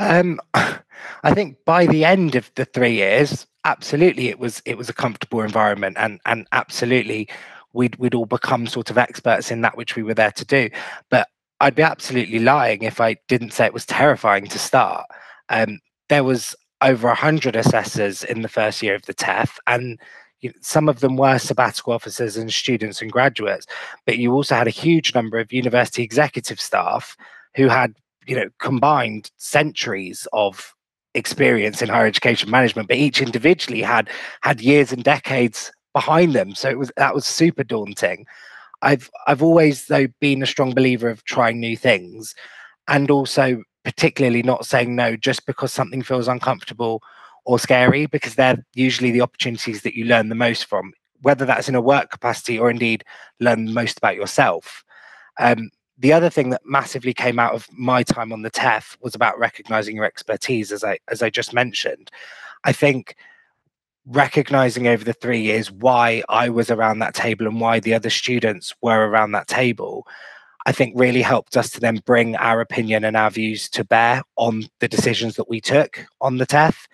Um, 0.00 0.40
I 0.54 1.34
think 1.34 1.58
by 1.64 1.86
the 1.86 2.04
end 2.04 2.34
of 2.34 2.50
the 2.54 2.64
three 2.64 2.94
years, 2.94 3.46
absolutely, 3.64 4.28
it 4.28 4.38
was 4.38 4.62
it 4.64 4.76
was 4.76 4.88
a 4.88 4.94
comfortable 4.94 5.42
environment, 5.42 5.96
and 5.98 6.18
and 6.26 6.46
absolutely, 6.52 7.28
we'd 7.72 7.96
we'd 7.96 8.14
all 8.14 8.26
become 8.26 8.66
sort 8.66 8.90
of 8.90 8.98
experts 8.98 9.50
in 9.50 9.60
that 9.60 9.76
which 9.76 9.96
we 9.96 10.02
were 10.02 10.14
there 10.14 10.32
to 10.32 10.44
do. 10.44 10.70
But 11.10 11.28
I'd 11.60 11.74
be 11.74 11.82
absolutely 11.82 12.38
lying 12.38 12.82
if 12.82 13.00
I 13.00 13.16
didn't 13.28 13.52
say 13.52 13.66
it 13.66 13.74
was 13.74 13.86
terrifying 13.86 14.46
to 14.46 14.58
start. 14.58 15.06
Um, 15.50 15.78
there 16.08 16.24
was 16.24 16.56
over 16.80 17.08
a 17.08 17.14
hundred 17.14 17.54
assessors 17.54 18.24
in 18.24 18.40
the 18.40 18.48
first 18.48 18.82
year 18.82 18.94
of 18.94 19.04
the 19.04 19.14
TEF, 19.14 19.58
and 19.66 20.00
some 20.62 20.88
of 20.88 21.00
them 21.00 21.16
were 21.16 21.38
sabbatical 21.38 21.92
officers 21.92 22.38
and 22.38 22.50
students 22.50 23.02
and 23.02 23.12
graduates. 23.12 23.66
But 24.06 24.16
you 24.16 24.32
also 24.32 24.54
had 24.54 24.66
a 24.66 24.70
huge 24.70 25.14
number 25.14 25.38
of 25.38 25.52
university 25.52 26.02
executive 26.02 26.58
staff 26.58 27.14
who 27.54 27.68
had 27.68 27.94
you 28.26 28.36
know 28.36 28.48
combined 28.58 29.30
centuries 29.36 30.26
of 30.32 30.74
experience 31.14 31.82
in 31.82 31.88
higher 31.88 32.06
education 32.06 32.48
management 32.50 32.86
but 32.86 32.96
each 32.96 33.20
individually 33.20 33.82
had 33.82 34.08
had 34.42 34.60
years 34.60 34.92
and 34.92 35.02
decades 35.02 35.72
behind 35.92 36.34
them. 36.34 36.54
So 36.54 36.68
it 36.68 36.78
was 36.78 36.92
that 36.96 37.14
was 37.14 37.26
super 37.26 37.64
daunting. 37.64 38.26
I've 38.82 39.10
I've 39.26 39.42
always 39.42 39.86
though 39.86 40.06
been 40.20 40.42
a 40.42 40.46
strong 40.46 40.74
believer 40.74 41.08
of 41.08 41.24
trying 41.24 41.60
new 41.60 41.76
things 41.76 42.34
and 42.88 43.10
also 43.10 43.62
particularly 43.84 44.42
not 44.42 44.66
saying 44.66 44.94
no 44.94 45.16
just 45.16 45.46
because 45.46 45.72
something 45.72 46.02
feels 46.02 46.28
uncomfortable 46.28 47.02
or 47.44 47.58
scary 47.58 48.06
because 48.06 48.34
they're 48.34 48.64
usually 48.74 49.10
the 49.10 49.20
opportunities 49.22 49.82
that 49.82 49.94
you 49.94 50.04
learn 50.04 50.28
the 50.28 50.34
most 50.34 50.66
from 50.66 50.92
whether 51.22 51.44
that's 51.44 51.68
in 51.68 51.74
a 51.74 51.80
work 51.80 52.10
capacity 52.10 52.58
or 52.58 52.70
indeed 52.70 53.04
learn 53.40 53.72
most 53.74 53.98
about 53.98 54.16
yourself. 54.16 54.84
Um, 55.38 55.70
the 56.00 56.12
other 56.14 56.30
thing 56.30 56.50
that 56.50 56.62
massively 56.64 57.12
came 57.12 57.38
out 57.38 57.52
of 57.52 57.68
my 57.72 58.02
time 58.02 58.32
on 58.32 58.40
the 58.42 58.50
TEF 58.50 58.96
was 59.02 59.14
about 59.14 59.38
recognizing 59.38 59.94
your 59.94 60.06
expertise, 60.06 60.72
as 60.72 60.82
I 60.82 60.98
as 61.08 61.22
I 61.22 61.28
just 61.30 61.52
mentioned. 61.52 62.10
I 62.64 62.72
think 62.72 63.16
recognizing 64.06 64.88
over 64.88 65.04
the 65.04 65.12
three 65.12 65.40
years 65.40 65.70
why 65.70 66.22
I 66.28 66.48
was 66.48 66.70
around 66.70 67.00
that 67.00 67.14
table 67.14 67.46
and 67.46 67.60
why 67.60 67.80
the 67.80 67.94
other 67.94 68.10
students 68.10 68.74
were 68.80 69.06
around 69.06 69.32
that 69.32 69.46
table, 69.46 70.06
I 70.66 70.72
think 70.72 70.94
really 70.96 71.22
helped 71.22 71.56
us 71.56 71.70
to 71.72 71.80
then 71.80 72.00
bring 72.06 72.34
our 72.36 72.62
opinion 72.62 73.04
and 73.04 73.16
our 73.16 73.30
views 73.30 73.68
to 73.70 73.84
bear 73.84 74.22
on 74.36 74.64
the 74.80 74.88
decisions 74.88 75.36
that 75.36 75.50
we 75.50 75.60
took 75.60 76.06
on 76.22 76.38
the 76.38 76.46
TEF. 76.46 76.86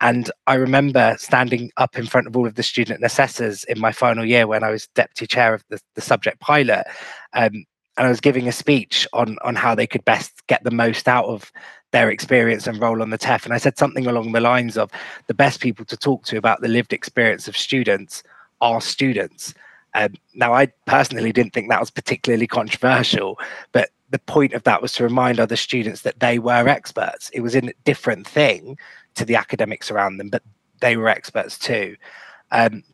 And 0.00 0.30
I 0.46 0.54
remember 0.54 1.16
standing 1.18 1.70
up 1.76 1.98
in 1.98 2.06
front 2.06 2.26
of 2.26 2.36
all 2.36 2.46
of 2.46 2.54
the 2.54 2.62
student 2.62 3.04
assessors 3.04 3.64
in 3.64 3.78
my 3.78 3.92
final 3.92 4.24
year 4.24 4.46
when 4.46 4.64
I 4.64 4.70
was 4.70 4.86
deputy 4.94 5.26
chair 5.26 5.52
of 5.52 5.64
the, 5.68 5.80
the 5.96 6.00
subject 6.00 6.40
pilot. 6.40 6.86
Um, 7.34 7.64
and 7.98 8.06
I 8.06 8.10
was 8.10 8.20
giving 8.20 8.48
a 8.48 8.52
speech 8.52 9.06
on 9.12 9.36
on 9.42 9.56
how 9.56 9.74
they 9.74 9.86
could 9.86 10.04
best 10.04 10.46
get 10.46 10.64
the 10.64 10.70
most 10.70 11.08
out 11.08 11.26
of 11.26 11.52
their 11.90 12.10
experience 12.10 12.66
and 12.66 12.80
role 12.80 13.02
on 13.02 13.10
the 13.10 13.18
TEF. 13.18 13.44
And 13.44 13.52
I 13.52 13.58
said 13.58 13.78
something 13.78 14.06
along 14.06 14.32
the 14.32 14.40
lines 14.40 14.76
of 14.76 14.90
the 15.26 15.34
best 15.34 15.60
people 15.60 15.84
to 15.86 15.96
talk 15.96 16.24
to 16.26 16.36
about 16.36 16.60
the 16.60 16.68
lived 16.68 16.92
experience 16.92 17.48
of 17.48 17.56
students 17.56 18.22
are 18.60 18.80
students. 18.80 19.54
Um, 19.94 20.14
now, 20.34 20.52
I 20.52 20.66
personally 20.86 21.32
didn't 21.32 21.54
think 21.54 21.68
that 21.68 21.80
was 21.80 21.90
particularly 21.90 22.46
controversial, 22.46 23.38
but 23.72 23.88
the 24.10 24.18
point 24.18 24.52
of 24.52 24.62
that 24.64 24.82
was 24.82 24.92
to 24.94 25.02
remind 25.02 25.40
other 25.40 25.56
students 25.56 26.02
that 26.02 26.20
they 26.20 26.38
were 26.38 26.68
experts. 26.68 27.30
It 27.30 27.40
was 27.40 27.56
a 27.56 27.72
different 27.84 28.26
thing 28.26 28.78
to 29.14 29.24
the 29.24 29.36
academics 29.36 29.90
around 29.90 30.18
them, 30.18 30.28
but 30.28 30.42
they 30.80 30.96
were 30.96 31.08
experts 31.08 31.58
too. 31.58 31.96
Um, 32.50 32.84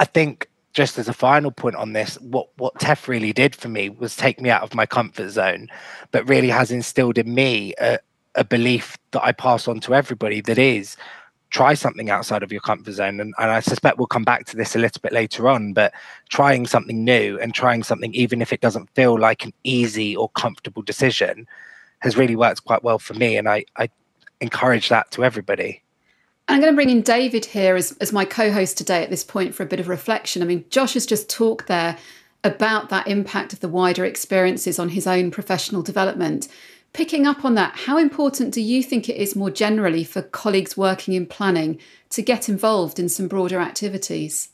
I 0.00 0.04
think 0.06 0.48
just 0.74 0.98
as 0.98 1.08
a 1.08 1.12
final 1.12 1.52
point 1.52 1.76
on 1.76 1.92
this, 1.92 2.16
what 2.20 2.48
what 2.58 2.74
TEF 2.80 3.08
really 3.08 3.32
did 3.32 3.54
for 3.54 3.68
me 3.68 3.88
was 3.88 4.16
take 4.16 4.40
me 4.40 4.50
out 4.50 4.62
of 4.62 4.74
my 4.74 4.84
comfort 4.84 5.30
zone, 5.30 5.68
but 6.10 6.28
really 6.28 6.50
has 6.50 6.70
instilled 6.70 7.16
in 7.16 7.32
me 7.32 7.72
a, 7.80 7.98
a 8.34 8.44
belief 8.44 8.98
that 9.12 9.24
I 9.24 9.32
pass 9.32 9.68
on 9.68 9.80
to 9.80 9.94
everybody 9.94 10.40
that 10.42 10.58
is 10.58 10.96
try 11.50 11.72
something 11.72 12.10
outside 12.10 12.42
of 12.42 12.50
your 12.50 12.60
comfort 12.60 12.90
zone. 12.90 13.20
And, 13.20 13.32
and 13.38 13.50
I 13.52 13.60
suspect 13.60 13.96
we'll 13.96 14.08
come 14.08 14.24
back 14.24 14.44
to 14.46 14.56
this 14.56 14.74
a 14.74 14.80
little 14.80 15.00
bit 15.00 15.12
later 15.12 15.48
on, 15.48 15.72
but 15.72 15.92
trying 16.28 16.66
something 16.66 17.04
new 17.04 17.38
and 17.38 17.54
trying 17.54 17.84
something, 17.84 18.12
even 18.12 18.42
if 18.42 18.52
it 18.52 18.60
doesn't 18.60 18.90
feel 18.96 19.16
like 19.16 19.44
an 19.44 19.52
easy 19.62 20.16
or 20.16 20.28
comfortable 20.30 20.82
decision, 20.82 21.46
has 22.00 22.16
really 22.16 22.34
worked 22.34 22.64
quite 22.64 22.82
well 22.82 22.98
for 22.98 23.14
me. 23.14 23.36
And 23.36 23.48
I, 23.48 23.64
I 23.76 23.88
encourage 24.40 24.88
that 24.88 25.12
to 25.12 25.24
everybody. 25.24 25.83
I'm 26.46 26.60
going 26.60 26.72
to 26.72 26.76
bring 26.76 26.90
in 26.90 27.02
David 27.02 27.46
here 27.46 27.74
as, 27.74 27.92
as 28.00 28.12
my 28.12 28.24
co 28.24 28.52
host 28.52 28.76
today 28.76 29.02
at 29.02 29.10
this 29.10 29.24
point 29.24 29.54
for 29.54 29.62
a 29.62 29.66
bit 29.66 29.80
of 29.80 29.88
reflection. 29.88 30.42
I 30.42 30.46
mean, 30.46 30.64
Josh 30.70 30.94
has 30.94 31.06
just 31.06 31.30
talked 31.30 31.66
there 31.66 31.96
about 32.42 32.90
that 32.90 33.08
impact 33.08 33.52
of 33.54 33.60
the 33.60 33.68
wider 33.68 34.04
experiences 34.04 34.78
on 34.78 34.90
his 34.90 35.06
own 35.06 35.30
professional 35.30 35.82
development. 35.82 36.48
Picking 36.92 37.26
up 37.26 37.44
on 37.44 37.54
that, 37.54 37.74
how 37.74 37.96
important 37.96 38.54
do 38.54 38.60
you 38.60 38.82
think 38.82 39.08
it 39.08 39.16
is 39.16 39.34
more 39.34 39.50
generally 39.50 40.04
for 40.04 40.22
colleagues 40.22 40.76
working 40.76 41.14
in 41.14 41.26
planning 41.26 41.80
to 42.10 42.22
get 42.22 42.48
involved 42.48 42.98
in 42.98 43.08
some 43.08 43.26
broader 43.26 43.58
activities? 43.58 44.50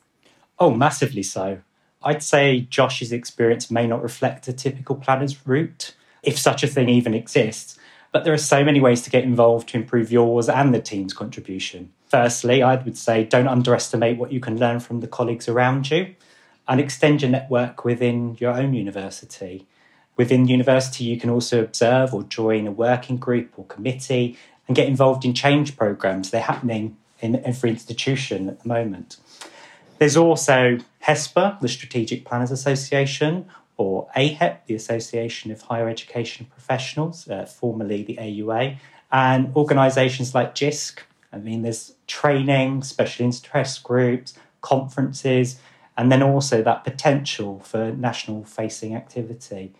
Oh, 0.59 0.71
massively 0.71 1.23
so. 1.23 1.59
I'd 2.03 2.23
say 2.23 2.61
Josh's 2.71 3.13
experience 3.13 3.71
may 3.71 3.87
not 3.87 4.03
reflect 4.03 4.49
a 4.49 4.55
typical 4.55 4.97
planner's 4.97 5.47
route, 5.47 5.95
if 6.23 6.39
such 6.39 6.63
a 6.63 6.67
thing 6.67 6.89
even 6.89 7.13
exists. 7.13 7.79
But 8.13 8.25
there 8.25 8.35
are 8.35 8.39
so 8.39 8.65
many 8.65 8.81
ways 8.81 9.03
to 9.03 9.11
get 9.11 9.25
involved 9.25 9.69
to 9.69 9.77
improve 9.77 10.11
yours 10.11 10.49
and 10.49 10.75
the 10.75 10.81
team's 10.81 11.13
contribution. 11.13 11.93
Firstly, 12.07 12.63
I 12.63 12.75
would 12.75 12.99
say 12.99 13.25
don't 13.25 13.47
underestimate 13.47 14.19
what 14.19 14.33
you 14.33 14.41
can 14.41 14.59
learn 14.59 14.81
from 14.81 15.01
the 15.01 15.07
colleagues 15.07 15.49
around 15.49 15.91
you 15.91 16.15
and 16.67 16.81
extend 16.81 17.23
your 17.23 17.31
network 17.31 17.85
within 17.85 18.37
your 18.41 18.53
own 18.53 18.75
university. 18.75 19.67
Within 20.17 20.49
university, 20.49 21.05
you 21.05 21.19
can 21.19 21.31
also 21.31 21.63
observe 21.63 22.13
or 22.13 22.25
join 22.25 22.67
a 22.67 22.73
working 22.73 23.17
group 23.17 23.53
or 23.57 23.65
committee 23.67 24.37
and 24.67 24.77
get 24.77 24.89
involved 24.89 25.25
in 25.25 25.33
change 25.33 25.77
programs. 25.77 26.31
They're 26.31 26.43
happening 26.43 26.97
in 27.21 27.45
every 27.45 27.71
institution 27.71 28.49
at 28.49 28.61
the 28.61 28.69
moment. 28.69 29.17
There's 29.99 30.17
also 30.17 30.79
HESPA, 31.05 31.61
the 31.61 31.69
Strategic 31.69 32.25
Planners 32.25 32.51
Association, 32.51 33.47
or 33.81 34.09
AHEP, 34.15 34.59
the 34.67 34.75
Association 34.75 35.51
of 35.51 35.63
Higher 35.63 35.89
Education 35.89 36.47
Professionals, 36.51 37.27
uh, 37.29 37.47
formerly 37.47 38.03
the 38.03 38.17
AUA, 38.17 38.77
and 39.11 39.57
organisations 39.57 40.35
like 40.35 40.55
JISC. 40.55 40.99
I 41.33 41.39
mean, 41.39 41.63
there's 41.63 41.95
training, 42.07 42.83
special 42.83 43.25
interest 43.25 43.83
groups, 43.83 44.35
conferences, 44.61 45.59
and 45.97 46.13
then 46.13 46.23
also 46.23 46.63
that 46.63 46.85
potential 46.85 47.61
for 47.61 47.93
national 47.93 48.45
facing 48.45 48.95
activity. 48.95 49.73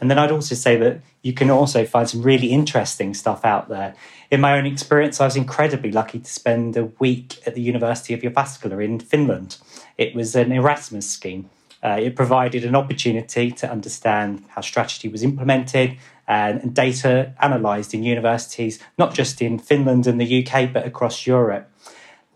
And 0.00 0.10
then 0.10 0.18
I'd 0.18 0.32
also 0.32 0.56
say 0.56 0.76
that 0.76 1.00
you 1.22 1.32
can 1.32 1.48
also 1.48 1.86
find 1.86 2.10
some 2.10 2.22
really 2.22 2.48
interesting 2.48 3.14
stuff 3.14 3.44
out 3.44 3.68
there. 3.68 3.94
In 4.30 4.40
my 4.40 4.58
own 4.58 4.66
experience, 4.66 5.20
I 5.20 5.24
was 5.24 5.36
incredibly 5.36 5.92
lucky 5.92 6.18
to 6.18 6.30
spend 6.30 6.76
a 6.76 6.86
week 6.98 7.38
at 7.46 7.54
the 7.54 7.62
University 7.62 8.12
of 8.12 8.20
Jyväskylä 8.20 8.84
in 8.84 8.98
Finland. 8.98 9.56
It 9.96 10.14
was 10.14 10.34
an 10.34 10.50
Erasmus 10.52 11.08
scheme 11.08 11.48
uh, 11.86 11.96
it 12.00 12.16
provided 12.16 12.64
an 12.64 12.74
opportunity 12.74 13.52
to 13.52 13.70
understand 13.70 14.42
how 14.48 14.60
strategy 14.60 15.06
was 15.08 15.22
implemented 15.22 15.96
and, 16.26 16.60
and 16.60 16.74
data 16.74 17.32
analysed 17.40 17.94
in 17.94 18.02
universities, 18.02 18.80
not 18.98 19.14
just 19.14 19.40
in 19.40 19.56
Finland 19.56 20.04
and 20.08 20.20
the 20.20 20.44
UK, 20.44 20.72
but 20.72 20.84
across 20.84 21.28
Europe. 21.28 21.70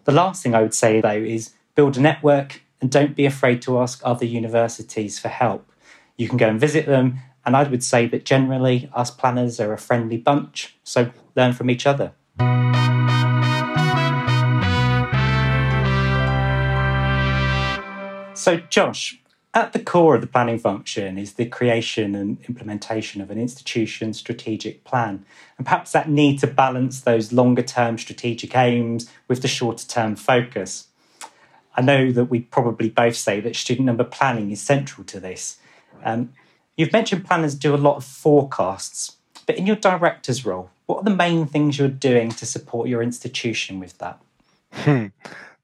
The 0.05 0.13
last 0.13 0.41
thing 0.41 0.55
I 0.55 0.63
would 0.63 0.73
say, 0.73 1.01
though, 1.01 1.11
is 1.11 1.53
build 1.75 1.97
a 1.97 2.01
network 2.01 2.63
and 2.81 2.93
don't 2.93 3.17
be 3.17 3.27
afraid 3.27 3.61
to 3.63 3.81
ask 3.81 4.01
other 4.05 4.25
universities 4.25 5.19
for 5.19 5.29
help. 5.29 5.69
You 6.17 6.29
can 6.29 6.37
go 6.37 6.49
and 6.49 6.61
visit 6.61 6.87
them, 6.87 7.19
and 7.45 7.57
I 7.57 7.65
would 7.65 7.83
say 7.83 8.07
that 8.07 8.25
generally 8.25 8.89
us 8.95 9.11
planners 9.11 9.59
are 9.59 9.73
a 9.73 9.79
friendly 9.79 10.17
bunch, 10.17 10.77
so 10.85 11.11
learn 11.35 11.55
from 11.55 11.71
each 11.71 11.87
other. 11.87 12.13
So, 18.35 18.57
Josh, 18.71 19.21
at 19.53 19.73
the 19.73 19.81
core 19.81 20.15
of 20.15 20.21
the 20.21 20.27
planning 20.27 20.59
function 20.59 21.19
is 21.19 21.35
the 21.35 21.47
creation 21.47 22.15
and 22.15 22.39
implementation 22.47 23.21
of 23.21 23.31
an 23.31 23.39
institution's 23.39 24.19
strategic 24.19 24.85
plan. 24.85 25.25
And 25.59 25.67
perhaps 25.67 25.93
that 25.93 26.09
need 26.09 26.39
to 26.41 26.47
balance 26.47 27.01
those 27.01 27.33
longer 27.33 27.63
term 27.63 27.99
strategic 27.99 28.57
aims 28.57 29.11
with 29.27 29.43
the 29.43 29.49
shorter 29.49 29.87
term 29.87 30.15
focus. 30.15 30.87
I 31.77 31.83
know 31.83 32.13
that 32.13 32.27
we 32.27 32.41
probably 32.41 32.91
both 32.91 33.17
say 33.17 33.41
that 33.41 33.57
student 33.57 33.87
number 33.87 34.05
planning 34.05 34.51
is 34.51 34.61
central 34.61 35.05
to 35.07 35.19
this. 35.19 35.59
Um, 36.05 36.33
you've 36.77 36.93
mentioned 36.93 37.25
planners 37.25 37.55
do 37.55 37.75
a 37.75 37.77
lot 37.77 37.97
of 37.97 38.05
forecasts, 38.05 39.17
but 39.47 39.57
in 39.57 39.67
your 39.67 39.77
director's 39.77 40.45
role, 40.45 40.71
what 40.87 40.99
are 40.99 41.05
the 41.05 41.15
main 41.15 41.47
things 41.47 41.79
you're 41.79 41.89
doing 41.89 42.31
to 42.33 42.47
support 42.47 42.89
your 42.89 43.03
institution 43.03 43.81
with 43.81 43.99
that? 43.99 44.21
Hmm. 44.73 45.07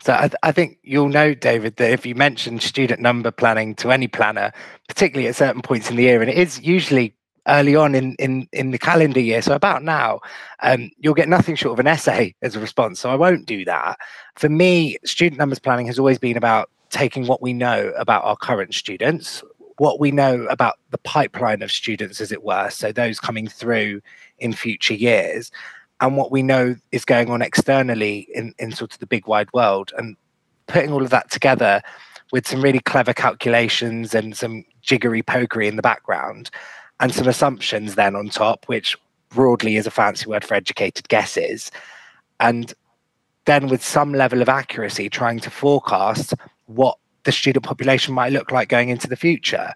So 0.03 0.15
I, 0.15 0.29
th- 0.29 0.35
I, 0.43 0.53
think 0.53 0.79
you'll 0.83 1.09
know, 1.09 1.35
David, 1.35 1.77
that 1.77 1.91
if 1.91 2.07
you 2.07 2.15
mention 2.15 2.61
student 2.61 3.01
number 3.01 3.31
planning 3.31 3.75
to 3.77 3.91
any 3.91 4.09
planner, 4.09 4.53
particularly 4.89 5.29
at 5.29 5.37
certain 5.37 5.63
points 5.63 5.91
in 5.91 5.97
the 5.97 6.03
year, 6.03 6.21
and 6.21 6.31
it 6.31 6.37
is 6.37 6.61
usually 6.61 7.15
early 7.49 7.77
on 7.77 7.95
in 7.95 8.15
in, 8.19 8.49
in 8.53 8.71
the 8.73 8.79
calendar 8.79 9.21
year, 9.21 9.41
so 9.41 9.55
about 9.55 9.83
now, 9.83 10.21
um, 10.63 10.91
you'll 10.99 11.15
get 11.15 11.29
nothing 11.29 11.55
short 11.57 11.73
of 11.73 11.81
an 11.81 11.87
essay 11.87 12.35
as 12.43 12.57
a 12.57 12.61
response. 12.61 13.01
So 13.01 13.11
I 13.11 13.15
won't 13.15 13.47
do 13.47 13.65
that. 13.65 13.99
For 14.37 14.49
me, 14.49 14.99
student 15.05 15.39
numbers 15.39 15.59
planning 15.59 15.87
has 15.87 15.99
always 15.99 16.19
been 16.19 16.37
about 16.37 16.71
taking 16.91 17.27
what 17.27 17.43
we 17.43 17.53
know 17.53 17.93
about 17.97 18.25
our 18.25 18.37
current 18.37 18.75
students, 18.75 19.43
what 19.79 20.01
we 20.01 20.11
know 20.11 20.45
about 20.45 20.77
the 20.91 20.99
pipeline 20.99 21.63
of 21.63 21.73
students, 21.73 22.21
as 22.21 22.33
it 22.33 22.43
were, 22.43 22.71
so 22.71 22.93
those 22.93 23.21
coming 23.21 23.49
through 23.49 24.01
in 24.39 24.53
future 24.53 24.95
years, 24.95 25.51
and 26.01 26.17
what 26.17 26.31
we 26.31 26.43
know 26.43 26.77
is 26.93 27.05
going 27.05 27.31
on 27.31 27.43
externally 27.43 28.29
in, 28.35 28.55
in 28.59 28.73
sort 28.73 28.93
of 28.93 28.99
the 28.99 29.07
big 29.07 29.27
wide 29.27 29.53
world. 29.53 29.93
And 29.97 30.17
putting 30.67 30.93
all 30.93 31.03
of 31.03 31.11
that 31.11 31.31
together 31.31 31.81
with 32.33 32.47
some 32.47 32.61
really 32.61 32.81
clever 32.81 33.15
calculations 33.15 34.15
and 34.15 34.37
some 34.37 34.65
jiggery 34.83 35.23
pokery 35.23 35.69
in 35.69 35.77
the 35.77 35.83
background 35.83 36.51
and 37.01 37.15
some 37.15 37.29
assumptions 37.29 37.95
then 37.95 38.17
on 38.17 38.29
top 38.29 38.65
which 38.67 38.97
broadly 39.29 39.77
is 39.77 39.87
a 39.87 39.91
fancy 39.91 40.27
word 40.27 40.45
for 40.45 40.55
educated 40.55 41.09
guesses 41.09 41.71
and 42.41 42.75
then 43.45 43.69
with 43.69 43.85
some 43.85 44.13
level 44.13 44.43
of 44.43 44.49
accuracy 44.49 45.09
trying 45.09 45.39
to 45.39 45.51
forecast 45.51 46.35
what 46.67 46.99
the 47.25 47.33
student 47.33 47.65
population 47.65 48.15
might 48.15 48.33
look 48.33 48.51
like 48.51 48.69
going 48.69 48.89
into 48.89 49.09
the 49.09 49.17
future. 49.17 49.73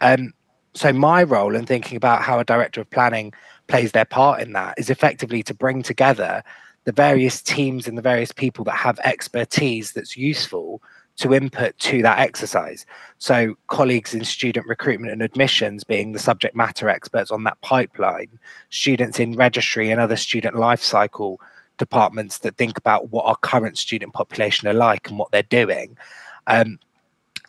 Um, 0.00 0.32
so 0.74 0.92
my 0.92 1.22
role 1.22 1.54
in 1.54 1.66
thinking 1.66 1.96
about 1.96 2.22
how 2.22 2.38
a 2.38 2.44
director 2.44 2.80
of 2.80 2.88
planning 2.90 3.32
plays 3.70 3.92
their 3.92 4.04
part 4.04 4.42
in 4.42 4.52
that 4.52 4.74
is 4.76 4.90
effectively 4.90 5.42
to 5.44 5.54
bring 5.54 5.82
together 5.82 6.42
the 6.84 6.92
various 6.92 7.40
teams 7.40 7.86
and 7.86 7.96
the 7.96 8.02
various 8.02 8.32
people 8.32 8.64
that 8.64 8.76
have 8.76 8.98
expertise 9.00 9.92
that's 9.92 10.16
useful 10.16 10.82
to 11.16 11.34
input 11.34 11.78
to 11.78 12.02
that 12.02 12.18
exercise. 12.18 12.86
So, 13.18 13.54
colleagues 13.68 14.14
in 14.14 14.24
student 14.24 14.66
recruitment 14.66 15.12
and 15.12 15.22
admissions 15.22 15.84
being 15.84 16.12
the 16.12 16.18
subject 16.18 16.56
matter 16.56 16.88
experts 16.88 17.30
on 17.30 17.44
that 17.44 17.60
pipeline, 17.60 18.38
students 18.70 19.20
in 19.20 19.36
registry 19.36 19.90
and 19.90 20.00
other 20.00 20.16
student 20.16 20.56
life 20.56 20.82
cycle 20.82 21.40
departments 21.76 22.38
that 22.38 22.56
think 22.56 22.78
about 22.78 23.10
what 23.10 23.26
our 23.26 23.36
current 23.36 23.78
student 23.78 24.12
population 24.14 24.66
are 24.68 24.74
like 24.74 25.08
and 25.08 25.18
what 25.18 25.30
they're 25.30 25.42
doing. 25.42 25.96
Um, 26.46 26.78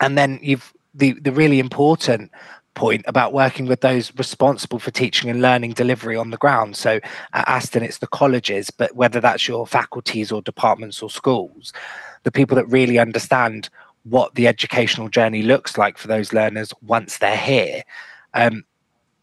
and 0.00 0.16
then 0.18 0.38
you've 0.42 0.72
the, 0.94 1.12
the 1.12 1.32
really 1.32 1.58
important 1.58 2.30
point 2.74 3.04
about 3.06 3.32
working 3.32 3.66
with 3.66 3.80
those 3.80 4.12
responsible 4.16 4.78
for 4.78 4.90
teaching 4.90 5.28
and 5.30 5.42
learning 5.42 5.72
delivery 5.72 6.16
on 6.16 6.30
the 6.30 6.36
ground. 6.36 6.76
So 6.76 7.00
at 7.32 7.48
Aston, 7.48 7.82
it's 7.82 7.98
the 7.98 8.06
colleges, 8.06 8.70
but 8.70 8.96
whether 8.96 9.20
that's 9.20 9.46
your 9.46 9.66
faculties 9.66 10.32
or 10.32 10.42
departments 10.42 11.02
or 11.02 11.10
schools, 11.10 11.72
the 12.22 12.32
people 12.32 12.56
that 12.56 12.66
really 12.66 12.98
understand 12.98 13.68
what 14.04 14.34
the 14.34 14.48
educational 14.48 15.08
journey 15.08 15.42
looks 15.42 15.78
like 15.78 15.98
for 15.98 16.08
those 16.08 16.32
learners 16.32 16.72
once 16.82 17.18
they're 17.18 17.36
here. 17.36 17.82
Um, 18.34 18.64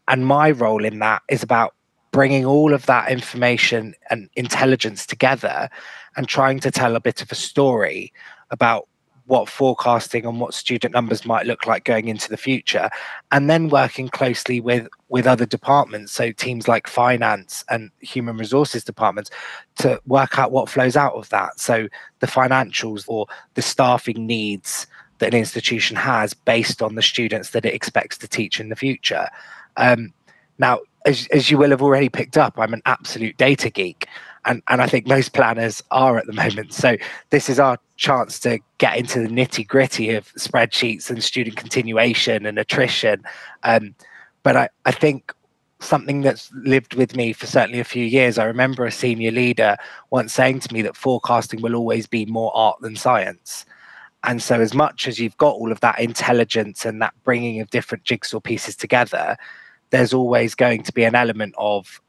and 0.08 0.26
my 0.26 0.50
role 0.50 0.84
in 0.84 0.98
that 1.00 1.22
is 1.28 1.42
about 1.42 1.74
bringing 2.12 2.44
all 2.44 2.74
of 2.74 2.86
that 2.86 3.10
information 3.10 3.94
and 4.10 4.28
intelligence 4.34 5.06
together 5.06 5.68
and 6.16 6.26
trying 6.26 6.58
to 6.60 6.70
tell 6.70 6.96
a 6.96 7.00
bit 7.00 7.22
of 7.22 7.30
a 7.30 7.36
story 7.36 8.12
about 8.50 8.88
what 9.30 9.48
forecasting 9.48 10.26
and 10.26 10.40
what 10.40 10.52
student 10.52 10.92
numbers 10.92 11.24
might 11.24 11.46
look 11.46 11.64
like 11.64 11.84
going 11.84 12.08
into 12.08 12.28
the 12.28 12.36
future 12.36 12.90
and 13.30 13.48
then 13.48 13.68
working 13.68 14.08
closely 14.08 14.60
with 14.60 14.88
with 15.08 15.24
other 15.24 15.46
departments 15.46 16.10
so 16.10 16.32
teams 16.32 16.66
like 16.66 16.88
finance 16.88 17.64
and 17.68 17.92
human 18.00 18.36
resources 18.36 18.82
departments 18.82 19.30
to 19.76 20.00
work 20.08 20.36
out 20.36 20.50
what 20.50 20.68
flows 20.68 20.96
out 20.96 21.14
of 21.14 21.28
that. 21.28 21.60
So 21.60 21.86
the 22.18 22.26
financials 22.26 23.04
or 23.06 23.26
the 23.54 23.62
staffing 23.62 24.26
needs 24.26 24.88
that 25.18 25.32
an 25.32 25.38
institution 25.38 25.96
has 25.96 26.34
based 26.34 26.82
on 26.82 26.96
the 26.96 27.02
students 27.02 27.50
that 27.50 27.64
it 27.64 27.72
expects 27.72 28.18
to 28.18 28.26
teach 28.28 28.58
in 28.58 28.68
the 28.68 28.74
future. 28.74 29.28
Um, 29.76 30.12
now 30.58 30.80
as, 31.06 31.28
as 31.28 31.52
you 31.52 31.56
will 31.56 31.70
have 31.70 31.82
already 31.82 32.10
picked 32.10 32.36
up 32.36 32.58
i'm 32.58 32.74
an 32.74 32.82
absolute 32.84 33.36
data 33.38 33.70
geek 33.70 34.06
and 34.44 34.62
and 34.68 34.80
I 34.80 34.86
think 34.86 35.06
most 35.06 35.32
planners 35.32 35.82
are 35.90 36.18
at 36.18 36.26
the 36.26 36.32
moment. 36.32 36.72
So 36.72 36.96
this 37.30 37.48
is 37.48 37.58
our 37.58 37.78
chance 37.96 38.38
to 38.40 38.58
get 38.78 38.96
into 38.96 39.20
the 39.20 39.28
nitty 39.28 39.66
gritty 39.66 40.10
of 40.10 40.32
spreadsheets 40.34 41.10
and 41.10 41.22
student 41.22 41.56
continuation 41.56 42.46
and 42.46 42.58
attrition. 42.58 43.22
Um, 43.62 43.94
but 44.42 44.56
I, 44.56 44.68
I 44.86 44.92
think 44.92 45.34
something 45.80 46.20
that's 46.20 46.50
lived 46.54 46.94
with 46.94 47.16
me 47.16 47.32
for 47.32 47.46
certainly 47.46 47.80
a 47.80 47.84
few 47.84 48.04
years. 48.04 48.38
I 48.38 48.44
remember 48.44 48.84
a 48.84 48.92
senior 48.92 49.30
leader 49.30 49.76
once 50.10 50.32
saying 50.32 50.60
to 50.60 50.74
me 50.74 50.82
that 50.82 50.96
forecasting 50.96 51.62
will 51.62 51.74
always 51.74 52.06
be 52.06 52.26
more 52.26 52.54
art 52.54 52.80
than 52.80 52.96
science. 52.96 53.64
And 54.22 54.42
so, 54.42 54.60
as 54.60 54.74
much 54.74 55.08
as 55.08 55.18
you've 55.18 55.36
got 55.38 55.54
all 55.54 55.72
of 55.72 55.80
that 55.80 55.98
intelligence 55.98 56.84
and 56.84 57.00
that 57.00 57.14
bringing 57.24 57.60
of 57.60 57.70
different 57.70 58.04
jigsaw 58.04 58.40
pieces 58.40 58.76
together, 58.76 59.36
there's 59.90 60.12
always 60.12 60.54
going 60.54 60.82
to 60.82 60.92
be 60.92 61.04
an 61.04 61.14
element 61.14 61.54
of 61.56 62.00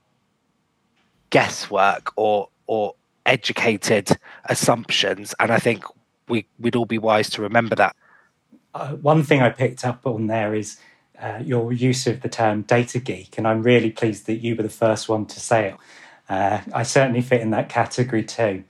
guesswork 1.32 2.12
or 2.16 2.50
or 2.68 2.94
educated 3.26 4.12
assumptions. 4.46 5.34
And 5.40 5.52
i 5.52 5.58
think 5.58 5.84
we 6.28 6.46
we'd 6.60 6.76
all 6.76 6.86
be 6.86 7.00
wise 7.00 7.30
to 7.32 7.42
remember 7.42 7.76
that. 7.76 7.96
Uh, 8.74 8.94
one 8.96 9.24
thing 9.24 9.42
i 9.42 9.50
picked 9.50 9.84
up 9.84 10.06
on 10.06 10.28
there 10.28 10.54
is 10.54 10.78
uh, 11.20 11.40
your 11.44 11.74
use 11.74 12.08
of 12.08 12.22
the 12.22 12.30
term 12.30 12.62
data 12.62 13.00
geek 13.00 13.38
and 13.38 13.48
i'm 13.48 13.62
really 13.64 13.92
pleased 13.92 14.26
that 14.28 14.36
you 14.36 14.56
were 14.56 14.64
the 14.64 14.70
first 14.70 15.10
one 15.10 15.26
to 15.26 15.40
say 15.40 15.70
it. 15.70 15.76
Uh, 16.30 16.62
i 16.74 16.84
certainly 16.84 17.22
fit 17.22 17.42
in 17.42 17.50
that 17.52 17.68
category 17.68 18.24
too. 18.24 18.64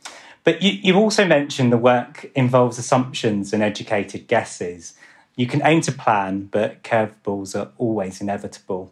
But 0.44 0.64
you, 0.64 0.72
you 0.72 0.96
also 0.96 1.24
mentioned 1.26 1.72
the 1.72 1.78
work 1.78 2.32
involves 2.36 2.80
assumptions 2.80 3.54
and 3.54 3.62
educated 3.62 4.28
guesses. 4.28 4.96
You 5.36 5.46
can 5.46 5.62
aim 5.64 5.82
to 5.82 5.92
plan 5.92 6.46
but 6.46 6.84
curveballs 6.84 7.56
are 7.60 7.72
always 7.78 8.22
inevitable 8.22 8.92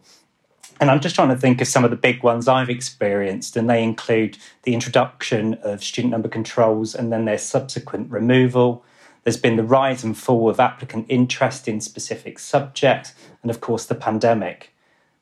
and 0.80 0.90
I'm 0.90 1.00
just 1.00 1.14
trying 1.14 1.28
to 1.28 1.36
think 1.36 1.60
of 1.60 1.68
some 1.68 1.84
of 1.84 1.90
the 1.90 1.96
big 1.96 2.22
ones 2.22 2.48
I've 2.48 2.70
experienced, 2.70 3.56
and 3.56 3.68
they 3.68 3.84
include 3.84 4.38
the 4.62 4.72
introduction 4.72 5.54
of 5.62 5.84
student 5.84 6.12
number 6.12 6.28
controls 6.28 6.94
and 6.94 7.12
then 7.12 7.26
their 7.26 7.38
subsequent 7.38 8.10
removal. 8.10 8.82
There's 9.24 9.36
been 9.36 9.56
the 9.56 9.62
rise 9.62 10.02
and 10.02 10.16
fall 10.16 10.48
of 10.48 10.58
applicant 10.58 11.04
interest 11.10 11.68
in 11.68 11.82
specific 11.82 12.38
subjects, 12.38 13.12
and 13.42 13.50
of 13.50 13.60
course, 13.60 13.84
the 13.84 13.94
pandemic. 13.94 14.74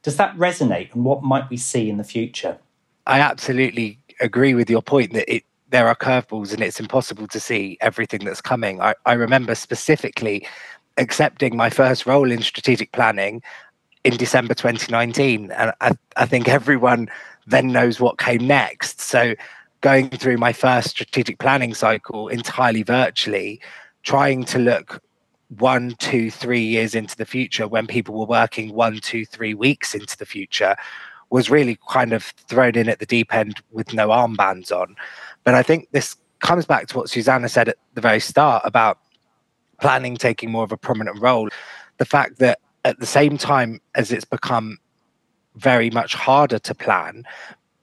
Does 0.02 0.16
that 0.16 0.36
resonate, 0.36 0.94
and 0.94 1.04
what 1.04 1.24
might 1.24 1.50
we 1.50 1.56
see 1.56 1.90
in 1.90 1.96
the 1.96 2.04
future? 2.04 2.58
I 3.06 3.18
absolutely 3.18 3.98
agree 4.20 4.54
with 4.54 4.70
your 4.70 4.82
point 4.82 5.12
that 5.14 5.32
it, 5.32 5.44
there 5.70 5.88
are 5.88 5.96
curveballs 5.96 6.52
and 6.52 6.62
it's 6.62 6.78
impossible 6.78 7.26
to 7.28 7.40
see 7.40 7.78
everything 7.80 8.24
that's 8.24 8.40
coming. 8.40 8.80
I, 8.80 8.94
I 9.06 9.14
remember 9.14 9.54
specifically 9.54 10.46
accepting 10.98 11.56
my 11.56 11.70
first 11.70 12.06
role 12.06 12.30
in 12.30 12.42
strategic 12.42 12.92
planning 12.92 13.42
in 14.08 14.16
December 14.16 14.54
2019. 14.54 15.50
And 15.50 15.72
I, 15.82 15.92
I 16.16 16.24
think 16.24 16.48
everyone 16.48 17.10
then 17.46 17.68
knows 17.68 18.00
what 18.00 18.16
came 18.16 18.46
next. 18.46 19.02
So 19.02 19.34
going 19.82 20.08
through 20.08 20.38
my 20.38 20.54
first 20.54 20.88
strategic 20.88 21.38
planning 21.38 21.74
cycle 21.74 22.28
entirely 22.28 22.82
virtually, 22.82 23.60
trying 24.04 24.44
to 24.44 24.58
look 24.58 25.02
one, 25.58 25.94
two, 25.98 26.30
three 26.30 26.62
years 26.62 26.94
into 26.94 27.16
the 27.18 27.26
future 27.26 27.68
when 27.68 27.86
people 27.86 28.14
were 28.14 28.24
working 28.24 28.72
one, 28.72 28.98
two, 29.00 29.26
three 29.26 29.52
weeks 29.52 29.94
into 29.94 30.16
the 30.16 30.26
future 30.26 30.74
was 31.28 31.50
really 31.50 31.78
kind 31.90 32.14
of 32.14 32.24
thrown 32.48 32.76
in 32.76 32.88
at 32.88 33.00
the 33.00 33.06
deep 33.06 33.34
end 33.34 33.60
with 33.72 33.92
no 33.92 34.08
armbands 34.08 34.72
on. 34.72 34.96
But 35.44 35.54
I 35.54 35.62
think 35.62 35.88
this 35.92 36.16
comes 36.40 36.64
back 36.64 36.86
to 36.86 36.96
what 36.96 37.10
Susanna 37.10 37.50
said 37.50 37.68
at 37.68 37.76
the 37.92 38.00
very 38.00 38.20
start 38.20 38.62
about 38.64 38.98
planning 39.82 40.16
taking 40.16 40.50
more 40.50 40.64
of 40.64 40.72
a 40.72 40.78
prominent 40.78 41.20
role. 41.20 41.50
The 41.98 42.06
fact 42.06 42.38
that 42.38 42.58
at 42.88 42.98
the 43.00 43.06
same 43.06 43.36
time 43.36 43.80
as 43.94 44.10
it's 44.10 44.24
become 44.24 44.78
very 45.56 45.90
much 45.90 46.14
harder 46.14 46.58
to 46.58 46.74
plan, 46.74 47.24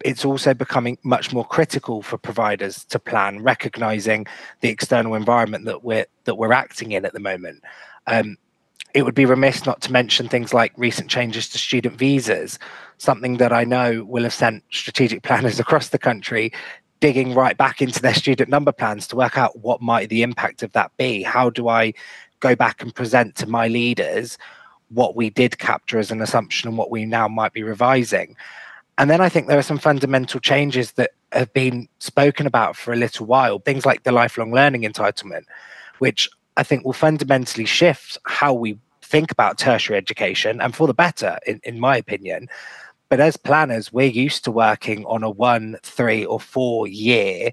it's 0.03 0.25
also 0.25 0.53
becoming 0.53 0.97
much 1.03 1.31
more 1.31 1.45
critical 1.45 2.01
for 2.01 2.17
providers 2.17 2.83
to 2.85 2.97
plan, 2.97 3.43
recognizing 3.43 4.25
the 4.61 4.69
external 4.69 5.13
environment 5.13 5.65
that 5.65 5.83
we're 5.83 6.05
that 6.23 6.35
we're 6.35 6.53
acting 6.53 6.91
in 6.91 7.05
at 7.05 7.13
the 7.13 7.19
moment. 7.19 7.63
Um, 8.07 8.37
it 8.95 9.03
would 9.03 9.13
be 9.13 9.25
remiss 9.25 9.65
not 9.65 9.81
to 9.81 9.91
mention 9.91 10.27
things 10.27 10.53
like 10.53 10.71
recent 10.75 11.09
changes 11.09 11.49
to 11.49 11.57
student 11.57 11.97
visas, 11.97 12.57
something 12.97 13.37
that 13.37 13.53
I 13.53 13.63
know 13.63 14.03
will 14.05 14.23
have 14.23 14.33
sent 14.33 14.63
strategic 14.71 15.21
planners 15.27 15.59
across 15.59 15.89
the 15.89 15.99
country 15.99 16.51
digging 16.99 17.35
right 17.35 17.57
back 17.57 17.81
into 17.81 18.01
their 18.01 18.13
student 18.13 18.49
number 18.49 18.71
plans 18.71 19.05
to 19.05 19.15
work 19.15 19.37
out 19.37 19.59
what 19.59 19.81
might 19.81 20.09
the 20.09 20.23
impact 20.23 20.63
of 20.63 20.71
that 20.71 20.95
be. 20.97 21.21
How 21.21 21.49
do 21.49 21.67
I 21.67 21.93
go 22.39 22.55
back 22.55 22.81
and 22.81 22.95
present 22.95 23.35
to 23.35 23.47
my 23.47 23.67
leaders 23.67 24.37
what 24.95 25.15
we 25.15 25.29
did 25.29 25.58
capture 25.60 25.99
as 25.99 26.12
an 26.12 26.21
assumption 26.21 26.69
and 26.69 26.77
what 26.77 26.89
we 26.89 27.05
now 27.05 27.27
might 27.27 27.53
be 27.53 27.63
revising. 27.63 28.36
And 28.97 29.10
then 29.10 29.21
I 29.21 29.29
think 29.29 29.47
there 29.47 29.60
are 29.60 29.63
some 29.63 29.77
fundamental 29.77 30.39
changes 30.39 30.93
that 30.93 31.12
have 31.34 31.53
been 31.53 31.88
spoken 31.99 32.47
about 32.47 32.75
for 32.75 32.93
a 32.93 32.97
little 32.97 33.25
while, 33.25 33.60
things 33.60 33.86
like 33.86 34.03
the 34.03 34.12
lifelong 34.12 34.53
learning 34.53 34.84
entitlement, 34.84 35.43
which 35.99 36.29
I 36.58 36.63
think 36.63 36.86
will 36.86 36.93
fundamentally 36.93 37.65
shift 37.65 38.17
how 38.23 38.53
we 38.53 38.79
think 39.01 39.31
about 39.31 39.58
tertiary 39.58 39.97
education 39.97 40.62
and 40.62 40.73
for 40.73 40.88
the 40.88 40.93
better, 40.93 41.38
in, 41.45 41.60
in 41.63 41.79
my 41.79 41.97
opinion. 41.97 42.47
But 43.10 43.19
as 43.19 43.38
planners, 43.38 43.91
we're 43.91 44.10
used 44.10 44.45
to 44.45 44.51
working 44.51 45.05
on 45.05 45.23
a 45.23 45.29
one, 45.29 45.77
three, 45.84 46.25
or 46.25 46.39
four 46.39 46.88
year 46.88 47.51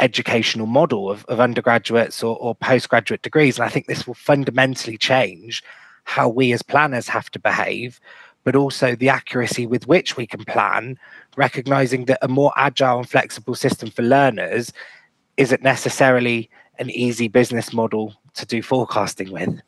educational 0.00 0.66
model 0.66 1.10
of, 1.10 1.24
of 1.26 1.40
undergraduates 1.40 2.22
or, 2.22 2.36
or 2.38 2.54
postgraduate 2.54 3.22
degrees. 3.22 3.58
And 3.58 3.64
I 3.64 3.68
think 3.68 3.86
this 3.86 4.06
will 4.06 4.14
fundamentally 4.14 4.98
change 4.98 5.62
how 6.06 6.28
we 6.28 6.52
as 6.52 6.62
planners 6.62 7.08
have 7.08 7.30
to 7.32 7.38
behave, 7.38 8.00
but 8.44 8.56
also 8.56 8.94
the 8.94 9.08
accuracy 9.08 9.66
with 9.66 9.86
which 9.88 10.16
we 10.16 10.26
can 10.26 10.44
plan, 10.44 10.98
recognizing 11.36 12.04
that 12.06 12.20
a 12.22 12.28
more 12.28 12.52
agile 12.56 12.98
and 12.98 13.08
flexible 13.08 13.56
system 13.56 13.90
for 13.90 14.02
learners 14.02 14.72
isn't 15.36 15.62
necessarily 15.62 16.48
an 16.78 16.88
easy 16.90 17.28
business 17.28 17.72
model 17.72 18.14
to 18.34 18.46
do 18.46 18.62
forecasting 18.62 19.32
with. 19.32 19.60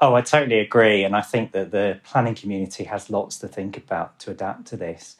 Oh, 0.00 0.14
I 0.14 0.22
totally 0.22 0.58
agree. 0.58 1.04
And 1.04 1.14
I 1.14 1.20
think 1.20 1.52
that 1.52 1.70
the 1.70 2.00
planning 2.04 2.34
community 2.34 2.84
has 2.84 3.10
lots 3.10 3.38
to 3.38 3.48
think 3.48 3.76
about 3.76 4.18
to 4.20 4.30
adapt 4.30 4.66
to 4.68 4.76
this. 4.76 5.16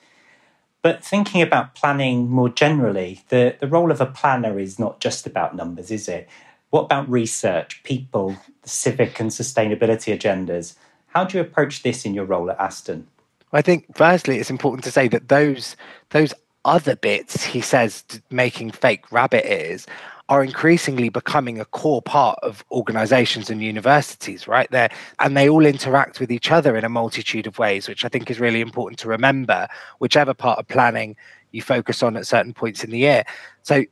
But 0.80 1.04
thinking 1.04 1.42
about 1.42 1.74
planning 1.74 2.28
more 2.28 2.48
generally, 2.48 3.20
the, 3.28 3.56
the 3.60 3.68
role 3.68 3.92
of 3.92 4.00
a 4.00 4.06
planner 4.06 4.58
is 4.58 4.78
not 4.78 5.00
just 5.00 5.26
about 5.26 5.54
numbers, 5.54 5.90
is 5.90 6.08
it? 6.08 6.28
What 6.72 6.84
about 6.84 7.10
research, 7.10 7.82
people, 7.84 8.34
civic 8.64 9.20
and 9.20 9.30
sustainability 9.30 10.18
agendas? 10.18 10.74
How 11.08 11.22
do 11.22 11.36
you 11.36 11.42
approach 11.42 11.82
this 11.82 12.06
in 12.06 12.14
your 12.14 12.24
role 12.24 12.50
at 12.50 12.58
Aston? 12.58 13.06
I 13.52 13.60
think 13.60 13.94
firstly 13.94 14.38
it's 14.38 14.48
important 14.48 14.82
to 14.84 14.90
say 14.90 15.06
that 15.08 15.28
those 15.28 15.76
those 16.10 16.32
other 16.64 16.96
bits 16.96 17.44
he 17.44 17.60
says 17.60 18.04
making 18.30 18.70
fake 18.70 19.12
rabbit 19.12 19.44
ears 19.46 19.86
are 20.30 20.42
increasingly 20.42 21.10
becoming 21.10 21.60
a 21.60 21.66
core 21.66 22.00
part 22.00 22.38
of 22.42 22.64
organizations 22.70 23.50
and 23.50 23.60
universities 23.60 24.48
right 24.48 24.70
there 24.70 24.88
and 25.18 25.36
they 25.36 25.50
all 25.50 25.66
interact 25.66 26.20
with 26.20 26.32
each 26.32 26.50
other 26.50 26.74
in 26.74 26.84
a 26.84 26.88
multitude 26.88 27.48
of 27.48 27.58
ways 27.58 27.88
which 27.88 28.04
i 28.04 28.08
think 28.08 28.30
is 28.30 28.38
really 28.38 28.60
important 28.60 28.96
to 28.96 29.08
remember 29.08 29.66
whichever 29.98 30.32
part 30.32 30.56
of 30.60 30.68
planning 30.68 31.16
you 31.50 31.60
focus 31.60 32.00
on 32.00 32.16
at 32.16 32.28
certain 32.28 32.54
points 32.54 32.84
in 32.84 32.90
the 32.90 32.98
year 32.98 33.24
so 33.62 33.82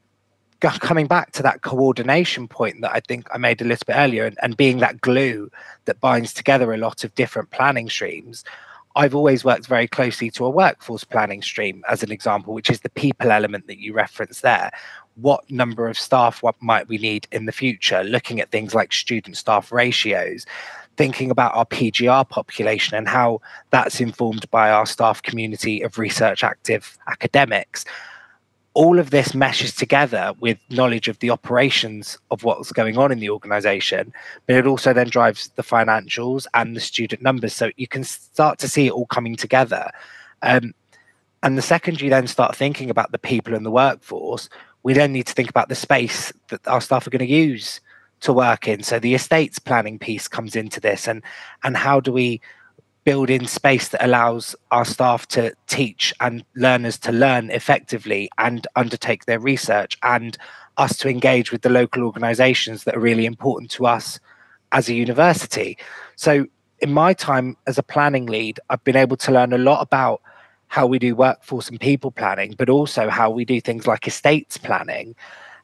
coming 0.61 1.07
back 1.07 1.33
to 1.33 1.43
that 1.43 1.63
coordination 1.63 2.47
point 2.47 2.81
that 2.83 2.93
I 2.93 3.01
think 3.01 3.29
I 3.33 3.39
made 3.39 3.61
a 3.61 3.65
little 3.65 3.85
bit 3.87 3.97
earlier 3.97 4.27
and, 4.27 4.39
and 4.43 4.57
being 4.57 4.79
that 4.79 5.01
glue 5.01 5.51
that 5.87 6.01
binds 6.01 6.35
together 6.35 6.73
a 6.73 6.77
lot 6.79 7.05
of 7.05 7.15
different 7.15 7.51
planning 7.51 7.89
streams, 7.89 8.45
I've 8.97 9.15
always 9.15 9.45
worked 9.45 9.67
very 9.67 9.87
closely 9.87 10.31
to 10.33 10.45
a 10.45 10.51
workforce 10.51 11.05
planning 11.05 11.43
stream 11.43 11.85
as 11.89 12.03
an 12.03 12.11
example, 12.11 12.53
which 12.55 12.71
is 12.71 12.81
the 12.81 12.91
people 12.91 13.31
element 13.31 13.67
that 13.69 13.79
you 13.79 13.93
referenced 13.93 14.43
there. 14.43 14.71
What 15.15 15.49
number 15.51 15.89
of 15.89 15.99
staff 15.99 16.43
what 16.43 16.61
might 16.61 16.89
we 16.89 16.99
need 16.99 17.29
in 17.31 17.47
the 17.47 17.53
future? 17.53 18.03
Looking 18.03 18.41
at 18.41 18.51
things 18.51 18.75
like 18.75 18.93
student 18.93 19.37
staff 19.37 19.71
ratios, 19.71 20.45
thinking 20.97 21.31
about 21.31 21.55
our 21.55 21.67
PGR 21.67 22.29
population 22.29 22.97
and 22.97 23.09
how 23.09 23.41
that's 23.71 24.01
informed 24.01 24.51
by 24.51 24.71
our 24.71 24.87
staff 24.87 25.23
community 25.23 25.83
of 25.83 25.99
research 25.99 26.43
active 26.43 26.99
academics 27.07 27.85
all 28.75 28.99
of 28.99 29.11
this 29.11 29.35
meshes 29.35 29.75
together 29.75 30.33
with 30.39 30.59
knowledge 30.71 31.09
of 31.09 31.19
the 31.19 31.31
operations 31.31 32.17
of 32.31 32.45
what's 32.45 32.73
going 32.73 32.97
on 32.97 33.11
in 33.11 33.19
the 33.19 33.31
organization, 33.31 34.13
but 34.47 34.55
it 34.57 34.67
also 34.67 34.93
then 34.93 35.09
drives 35.09 35.49
the 35.57 35.63
financials 35.63 36.47
and 36.55 36.77
the 36.77 36.81
student 36.81 37.21
numbers. 37.21 37.53
So 37.53 37.71
you 37.77 37.89
can 37.89 38.05
start 38.05 38.59
to 38.61 38.69
see 38.69 38.87
it 38.87 38.93
all 38.93 39.07
coming 39.07 39.35
together. 39.35 39.91
Um, 40.43 40.73
and 41.43 41.59
the 41.59 41.63
second 41.63 42.01
you 42.01 42.11
then 42.11 42.27
start 42.27 42.55
thinking 42.55 42.91
about 42.91 43.13
the 43.13 43.19
people 43.19 43.55
in 43.55 43.65
the 43.65 43.71
workforce, 43.71 44.49
we 44.83 44.93
then 44.93 45.13
need 45.13 45.27
to 45.27 45.33
think 45.33 45.51
about 45.51 45.69
the 45.69 45.75
space 45.75 46.33
that 46.49 46.67
our 46.69 46.81
staff 46.81 47.07
are 47.07 47.11
going 47.11 47.27
to 47.27 47.35
use 47.35 47.81
to 48.21 48.33
work 48.33 48.69
in. 48.69 48.83
So 48.83 48.99
the 48.99 49.15
estates 49.15 49.59
planning 49.59 49.99
piece 49.99 50.29
comes 50.29 50.55
into 50.55 50.81
this, 50.81 51.09
and 51.09 51.23
and 51.65 51.77
how 51.77 52.01
do 52.01 52.13
we 52.13 52.41
build 53.05 53.31
in 53.31 53.47
space 53.47 53.89
that 53.89 54.05
allows 54.05 54.55
our 54.71 54.85
staff 54.85 55.27
to 55.29 55.53
teach 55.67 56.13
and 56.21 56.45
learners 56.55 56.99
to 56.99 57.13
learn 57.13 57.51
effectively 57.51 58.31
and 58.39 58.67
undertake 58.77 59.25
their 59.25 59.41
research 59.41 59.97
and 60.03 60.37
us 60.77 60.97
to 60.99 61.09
engage 61.09 61.53
with 61.53 61.63
the 61.63 61.71
local 61.71 62.03
organizations 62.03 62.85
that 62.85 62.97
are 62.97 63.01
really 63.01 63.27
important 63.27 63.71
to 63.71 63.87
us 63.87 64.21
as 64.73 64.89
a 64.89 64.95
university. 64.95 65.77
So, 66.17 66.47
in 66.81 66.93
my 66.93 67.13
time 67.13 67.57
as 67.67 67.77
a 67.77 67.83
planning 67.83 68.27
lead, 68.27 68.59
I've 68.71 68.83
been 68.85 68.97
able 68.97 69.19
to 69.19 69.33
learn 69.33 69.53
a 69.53 69.59
lot 69.59 69.83
about 69.83 70.23
how 70.69 70.87
we 70.87 70.99
do 70.99 71.15
workforce 71.15 71.69
and 71.69 71.79
people 71.79 72.11
planning, 72.11 72.55
but 72.57 72.71
also 72.71 73.11
how 73.11 73.29
we 73.29 73.45
do 73.45 73.61
things 73.61 73.87
like 73.87 74.07
estates 74.07 74.57
planning 74.57 75.15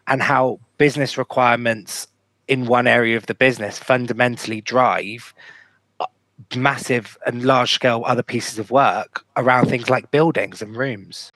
and 0.06 0.20
how 0.20 0.60
business 0.78 1.16
requirements 1.16 2.08
in 2.48 2.66
one 2.66 2.86
area 2.86 3.16
of 3.16 3.26
the 3.26 3.34
business 3.34 3.78
fundamentally 3.78 4.60
drive 4.60 5.32
massive 6.54 7.18
and 7.26 7.44
large 7.44 7.72
scale 7.72 8.02
other 8.06 8.22
pieces 8.22 8.58
of 8.58 8.70
work 8.70 9.24
around 9.36 9.68
things 9.68 9.90
like 9.90 10.10
buildings 10.10 10.62
and 10.62 10.76
rooms. 10.76 11.32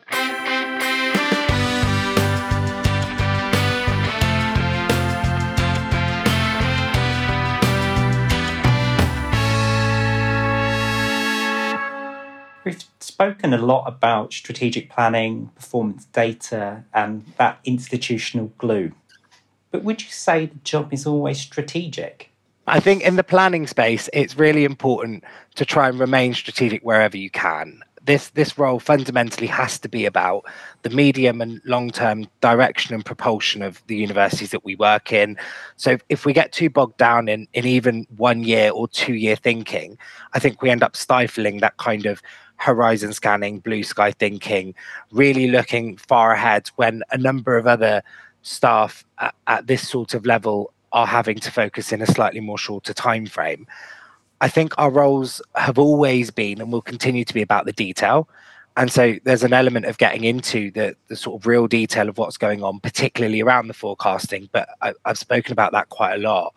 We've 12.63 12.85
spoken 13.01 13.55
a 13.55 13.59
lot 13.59 13.85
about 13.87 14.35
strategic 14.35 14.91
planning, 14.91 15.51
performance 15.57 16.05
data, 16.07 16.85
and 16.93 17.25
that 17.39 17.59
institutional 17.65 18.53
glue. 18.59 18.93
But 19.71 19.83
would 19.83 20.03
you 20.03 20.11
say 20.11 20.47
the 20.47 20.59
job 20.59 20.93
is 20.93 21.07
always 21.07 21.41
strategic? 21.41 22.30
I 22.71 22.79
think 22.79 23.03
in 23.03 23.17
the 23.17 23.25
planning 23.25 23.67
space, 23.67 24.09
it's 24.13 24.39
really 24.39 24.65
important 24.65 25.25
to 25.57 25.65
try 25.65 25.89
and 25.89 25.99
remain 25.99 26.35
strategic 26.35 26.83
wherever 26.83 27.17
you 27.17 27.29
can. 27.29 27.83
This 28.05 28.31
this 28.31 28.57
role 28.57 28.79
fundamentally 28.79 29.49
has 29.49 29.77
to 29.81 29.89
be 29.89 30.07
about 30.07 30.45
the 30.83 30.91
medium 30.91 31.41
and 31.41 31.61
long 31.65 31.91
term 31.91 32.29
direction 32.41 32.95
and 32.95 33.05
propulsion 33.05 33.61
of 33.63 33.83
the 33.89 33.97
universities 33.97 34.53
that 34.53 34.65
we 34.65 34.77
work 34.77 35.13
in. 35.13 35.37
So 35.77 35.99
if 36.09 36.25
we 36.25 36.33
get 36.33 36.53
too 36.53 36.71
bogged 36.71 36.97
down 36.97 37.29
in 37.29 37.49
in 37.55 37.67
even 37.67 38.07
one 38.17 38.45
year 38.45 38.71
or 38.71 38.87
two 38.87 39.15
year 39.15 39.35
thinking, 39.35 39.99
I 40.33 40.39
think 40.39 40.63
we 40.63 40.71
end 40.71 40.85
up 40.85 40.95
stifling 40.95 41.59
that 41.59 41.77
kind 41.79 42.07
of 42.07 42.23
horizon 42.55 43.13
scanning, 43.13 43.59
blue 43.59 43.83
sky 43.83 44.13
thinking, 44.13 44.75
really 45.11 45.49
looking 45.49 45.97
far 45.97 46.33
ahead 46.33 46.71
when 46.77 47.03
a 47.11 47.19
number 47.19 47.57
of 47.57 47.67
other 47.67 48.03
staff 48.43 49.05
at, 49.19 49.35
at 49.49 49.67
this 49.67 49.89
sort 49.89 50.15
of 50.15 50.25
level 50.25 50.73
are 50.93 51.07
having 51.07 51.39
to 51.39 51.51
focus 51.51 51.93
in 51.93 52.03
a 52.03 52.07
slightly 52.07 52.41
more 52.41 52.59
shorter 52.59 52.93
time 52.93 53.27
frame. 53.27 53.67
I 54.41 54.49
think 54.49 54.75
our 54.79 54.91
roles 54.91 55.43
have 55.55 55.79
always 55.79 56.31
been 56.31 56.61
and 56.61 56.73
will 56.73 56.83
continue 56.83 57.25
to 57.25 57.35
be 57.35 57.43
about 57.43 57.67
the 57.67 57.73
detail. 57.73 58.29
And 58.77 58.91
so 58.91 59.17
there's 59.25 59.43
an 59.43 59.53
element 59.53 59.87
of 59.87 59.99
getting 59.99 60.25
into 60.25 60.71
the, 60.71 60.97
the 61.09 61.17
sort 61.17 61.41
of 61.41 61.47
real 61.47 61.67
detail 61.67 62.09
of 62.09 62.17
what's 62.17 62.39
going 62.39 62.63
on, 62.63 62.81
particularly 62.81 63.43
around 63.43 63.69
the 63.69 63.75
forecasting. 63.75 64.49
But 64.53 64.69
I, 64.81 64.95
I've 65.05 65.19
spoken 65.19 65.53
about 65.53 65.73
that 65.73 65.91
quite 65.91 66.15
a 66.15 66.19
lot. 66.19 66.55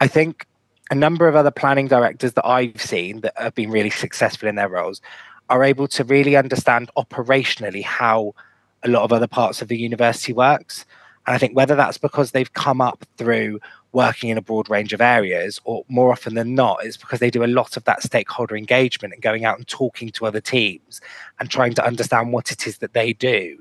I 0.00 0.08
think 0.08 0.46
a 0.90 0.94
number 0.94 1.26
of 1.26 1.34
other 1.34 1.50
planning 1.50 1.88
directors 1.88 2.34
that 2.34 2.46
I've 2.46 2.80
seen 2.80 3.20
that 3.22 3.32
have 3.36 3.54
been 3.54 3.70
really 3.70 3.90
successful 3.90 4.48
in 4.48 4.56
their 4.56 4.68
roles 4.68 5.00
are 5.48 5.64
able 5.64 5.88
to 5.88 6.04
really 6.04 6.36
understand 6.36 6.90
operationally 6.96 7.82
how 7.82 8.34
a 8.82 8.88
lot 8.88 9.02
of 9.02 9.12
other 9.12 9.26
parts 9.26 9.62
of 9.62 9.68
the 9.68 9.78
university 9.78 10.32
works. 10.32 10.84
And 11.26 11.34
I 11.34 11.38
think 11.38 11.56
whether 11.56 11.74
that's 11.74 11.98
because 11.98 12.30
they've 12.30 12.52
come 12.52 12.80
up 12.80 13.04
through 13.16 13.60
working 13.92 14.30
in 14.30 14.38
a 14.38 14.42
broad 14.42 14.70
range 14.70 14.92
of 14.92 15.00
areas, 15.00 15.60
or 15.64 15.84
more 15.88 16.12
often 16.12 16.34
than 16.34 16.54
not, 16.54 16.84
it's 16.84 16.96
because 16.96 17.18
they 17.18 17.30
do 17.30 17.44
a 17.44 17.46
lot 17.46 17.76
of 17.76 17.84
that 17.84 18.02
stakeholder 18.02 18.56
engagement 18.56 19.14
and 19.14 19.22
going 19.22 19.44
out 19.44 19.56
and 19.56 19.66
talking 19.66 20.10
to 20.10 20.26
other 20.26 20.40
teams 20.40 21.00
and 21.40 21.50
trying 21.50 21.74
to 21.74 21.84
understand 21.84 22.32
what 22.32 22.52
it 22.52 22.66
is 22.66 22.78
that 22.78 22.92
they 22.92 23.12
do. 23.12 23.60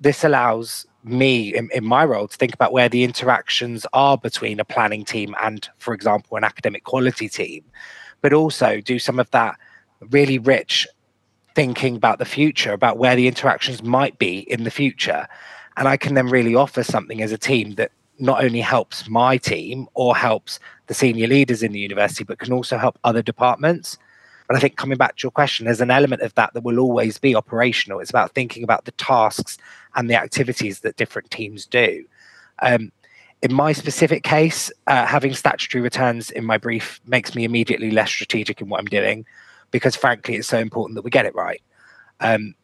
This 0.00 0.24
allows 0.24 0.86
me 1.04 1.54
in, 1.54 1.70
in 1.72 1.84
my 1.84 2.04
role 2.04 2.28
to 2.28 2.36
think 2.36 2.54
about 2.54 2.72
where 2.72 2.88
the 2.88 3.04
interactions 3.04 3.86
are 3.92 4.18
between 4.18 4.60
a 4.60 4.64
planning 4.64 5.04
team 5.04 5.34
and, 5.40 5.68
for 5.78 5.94
example, 5.94 6.36
an 6.36 6.44
academic 6.44 6.84
quality 6.84 7.28
team, 7.28 7.64
but 8.20 8.32
also 8.32 8.80
do 8.80 8.98
some 8.98 9.18
of 9.18 9.30
that 9.30 9.56
really 10.10 10.38
rich 10.38 10.86
thinking 11.54 11.96
about 11.96 12.18
the 12.18 12.24
future, 12.24 12.72
about 12.72 12.98
where 12.98 13.16
the 13.16 13.28
interactions 13.28 13.82
might 13.82 14.18
be 14.18 14.40
in 14.50 14.64
the 14.64 14.70
future 14.70 15.26
and 15.76 15.88
I 15.88 15.96
can 15.96 16.14
then 16.14 16.28
really 16.28 16.54
offer 16.54 16.82
something 16.82 17.22
as 17.22 17.32
a 17.32 17.38
team 17.38 17.74
that 17.76 17.92
not 18.18 18.44
only 18.44 18.60
helps 18.60 19.08
my 19.08 19.36
team 19.36 19.88
or 19.94 20.14
helps 20.14 20.60
the 20.86 20.94
senior 20.94 21.26
leaders 21.26 21.62
in 21.62 21.72
the 21.72 21.80
university, 21.80 22.24
but 22.24 22.38
can 22.38 22.52
also 22.52 22.78
help 22.78 22.98
other 23.04 23.22
departments. 23.22 23.98
But 24.46 24.56
I 24.56 24.60
think 24.60 24.76
coming 24.76 24.98
back 24.98 25.16
to 25.16 25.22
your 25.24 25.30
question, 25.30 25.64
there's 25.66 25.80
an 25.80 25.90
element 25.90 26.22
of 26.22 26.34
that 26.34 26.52
that 26.54 26.62
will 26.62 26.78
always 26.78 27.18
be 27.18 27.34
operational. 27.34 28.00
It's 28.00 28.10
about 28.10 28.34
thinking 28.34 28.62
about 28.64 28.84
the 28.84 28.92
tasks 28.92 29.56
and 29.94 30.10
the 30.10 30.14
activities 30.14 30.80
that 30.80 30.96
different 30.96 31.30
teams 31.30 31.66
do. 31.66 32.04
Um, 32.60 32.92
in 33.42 33.52
my 33.52 33.72
specific 33.72 34.22
case, 34.22 34.70
uh, 34.86 35.06
having 35.06 35.34
statutory 35.34 35.82
returns 35.82 36.30
in 36.30 36.44
my 36.44 36.58
brief 36.58 37.00
makes 37.06 37.34
me 37.34 37.44
immediately 37.44 37.90
less 37.90 38.10
strategic 38.10 38.60
in 38.60 38.68
what 38.68 38.78
I'm 38.78 38.86
doing 38.86 39.26
because, 39.72 39.96
frankly, 39.96 40.36
it's 40.36 40.48
so 40.48 40.58
important 40.58 40.94
that 40.94 41.02
we 41.02 41.10
get 41.10 41.26
it 41.26 41.34
right. 41.34 41.60
Um, 42.20 42.54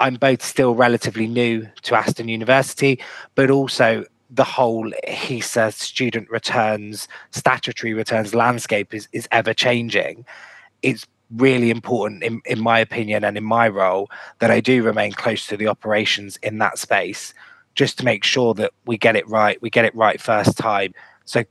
I'm 0.00 0.14
both 0.14 0.42
still 0.42 0.74
relatively 0.74 1.26
new 1.26 1.68
to 1.82 1.94
Aston 1.94 2.28
University, 2.28 3.00
but 3.34 3.50
also 3.50 4.04
the 4.30 4.44
whole 4.44 4.92
HESA 5.06 5.72
student 5.72 6.30
returns, 6.30 7.08
statutory 7.30 7.94
returns 7.94 8.34
landscape 8.34 8.94
is, 8.94 9.08
is 9.12 9.26
ever 9.32 9.54
changing. 9.54 10.24
It's 10.82 11.06
really 11.36 11.70
important, 11.70 12.22
in, 12.22 12.40
in 12.44 12.60
my 12.60 12.78
opinion, 12.78 13.24
and 13.24 13.36
in 13.36 13.44
my 13.44 13.68
role, 13.68 14.10
that 14.38 14.50
I 14.50 14.60
do 14.60 14.82
remain 14.82 15.12
close 15.12 15.46
to 15.48 15.56
the 15.56 15.66
operations 15.66 16.38
in 16.42 16.58
that 16.58 16.78
space 16.78 17.34
just 17.74 17.98
to 17.98 18.04
make 18.04 18.24
sure 18.24 18.54
that 18.54 18.72
we 18.86 18.98
get 18.98 19.16
it 19.16 19.28
right, 19.28 19.60
we 19.62 19.70
get 19.70 19.84
it 19.84 19.94
right 19.94 20.20
first 20.20 20.58
time. 20.58 20.92
So, 21.24 21.44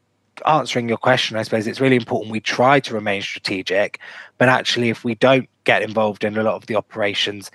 answering 0.46 0.88
your 0.88 0.98
question, 0.98 1.38
I 1.38 1.44
suppose 1.44 1.68
it's 1.68 1.80
really 1.80 1.96
important 1.96 2.32
we 2.32 2.40
try 2.40 2.80
to 2.82 2.94
remain 2.94 3.22
strategic, 3.22 4.00
but 4.38 4.50
actually, 4.50 4.90
if 4.90 5.04
we 5.04 5.16
don't 5.16 5.50
get 5.64 5.82
involved 5.82 6.24
in 6.24 6.38
a 6.38 6.44
lot 6.44 6.56
of 6.56 6.68
the 6.68 6.76
operations, 6.76 7.50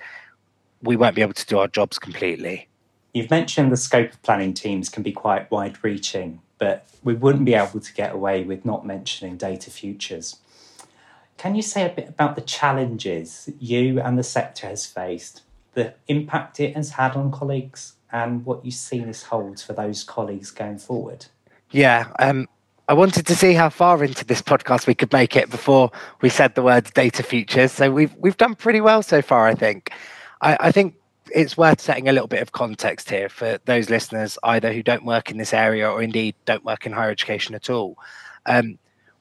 we 0.83 0.95
won't 0.95 1.15
be 1.15 1.21
able 1.21 1.33
to 1.33 1.45
do 1.45 1.57
our 1.57 1.67
jobs 1.67 1.97
completely. 1.97 2.67
You've 3.13 3.29
mentioned 3.29 3.71
the 3.71 3.77
scope 3.77 4.11
of 4.11 4.21
planning 4.21 4.53
teams 4.53 4.89
can 4.89 5.03
be 5.03 5.11
quite 5.11 5.49
wide 5.49 5.77
reaching, 5.83 6.41
but 6.57 6.87
we 7.03 7.13
wouldn't 7.13 7.45
be 7.45 7.53
able 7.53 7.79
to 7.79 7.93
get 7.93 8.13
away 8.13 8.43
with 8.43 8.65
not 8.65 8.85
mentioning 8.85 9.37
data 9.37 9.69
futures. 9.69 10.37
Can 11.37 11.55
you 11.55 11.61
say 11.61 11.85
a 11.85 11.89
bit 11.89 12.09
about 12.09 12.35
the 12.35 12.41
challenges 12.41 13.49
you 13.59 13.99
and 13.99 14.17
the 14.17 14.23
sector 14.23 14.67
has 14.67 14.85
faced, 14.85 15.41
the 15.73 15.93
impact 16.07 16.59
it 16.59 16.75
has 16.75 16.91
had 16.91 17.15
on 17.15 17.31
colleagues, 17.31 17.93
and 18.11 18.45
what 18.45 18.63
you 18.63 18.71
see 18.71 18.99
this 18.99 19.23
holds 19.23 19.63
for 19.63 19.73
those 19.73 20.03
colleagues 20.03 20.51
going 20.51 20.77
forward? 20.77 21.25
Yeah, 21.71 22.07
um, 22.19 22.47
I 22.87 22.93
wanted 22.93 23.25
to 23.27 23.35
see 23.35 23.53
how 23.53 23.69
far 23.69 24.03
into 24.03 24.23
this 24.25 24.41
podcast 24.41 24.87
we 24.87 24.95
could 24.95 25.11
make 25.11 25.35
it 25.35 25.49
before 25.49 25.91
we 26.21 26.29
said 26.29 26.53
the 26.55 26.61
words 26.61 26.91
data 26.91 27.23
futures. 27.23 27.71
So 27.71 27.91
we've 27.91 28.13
we've 28.15 28.37
done 28.37 28.55
pretty 28.55 28.81
well 28.81 29.01
so 29.01 29.21
far, 29.21 29.47
I 29.47 29.55
think. 29.55 29.91
I, 30.43 30.57
I 30.59 30.71
think 30.71 30.95
it's 31.31 31.57
worth 31.57 31.81
setting 31.81 32.07
a 32.07 32.11
little 32.11 32.27
bit 32.27 32.41
of 32.41 32.51
context 32.51 33.09
here 33.09 33.29
for 33.29 33.57
those 33.65 33.89
listeners 33.89 34.37
either 34.43 34.71
who 34.71 34.83
don't 34.83 35.05
work 35.05 35.31
in 35.31 35.37
this 35.37 35.53
area 35.53 35.89
or 35.89 36.03
indeed 36.03 36.35
don't 36.45 36.65
work 36.65 36.85
in 36.85 36.91
higher 36.91 37.09
education 37.09 37.55
at 37.55 37.69
all. 37.69 37.97
Um, 38.45 38.77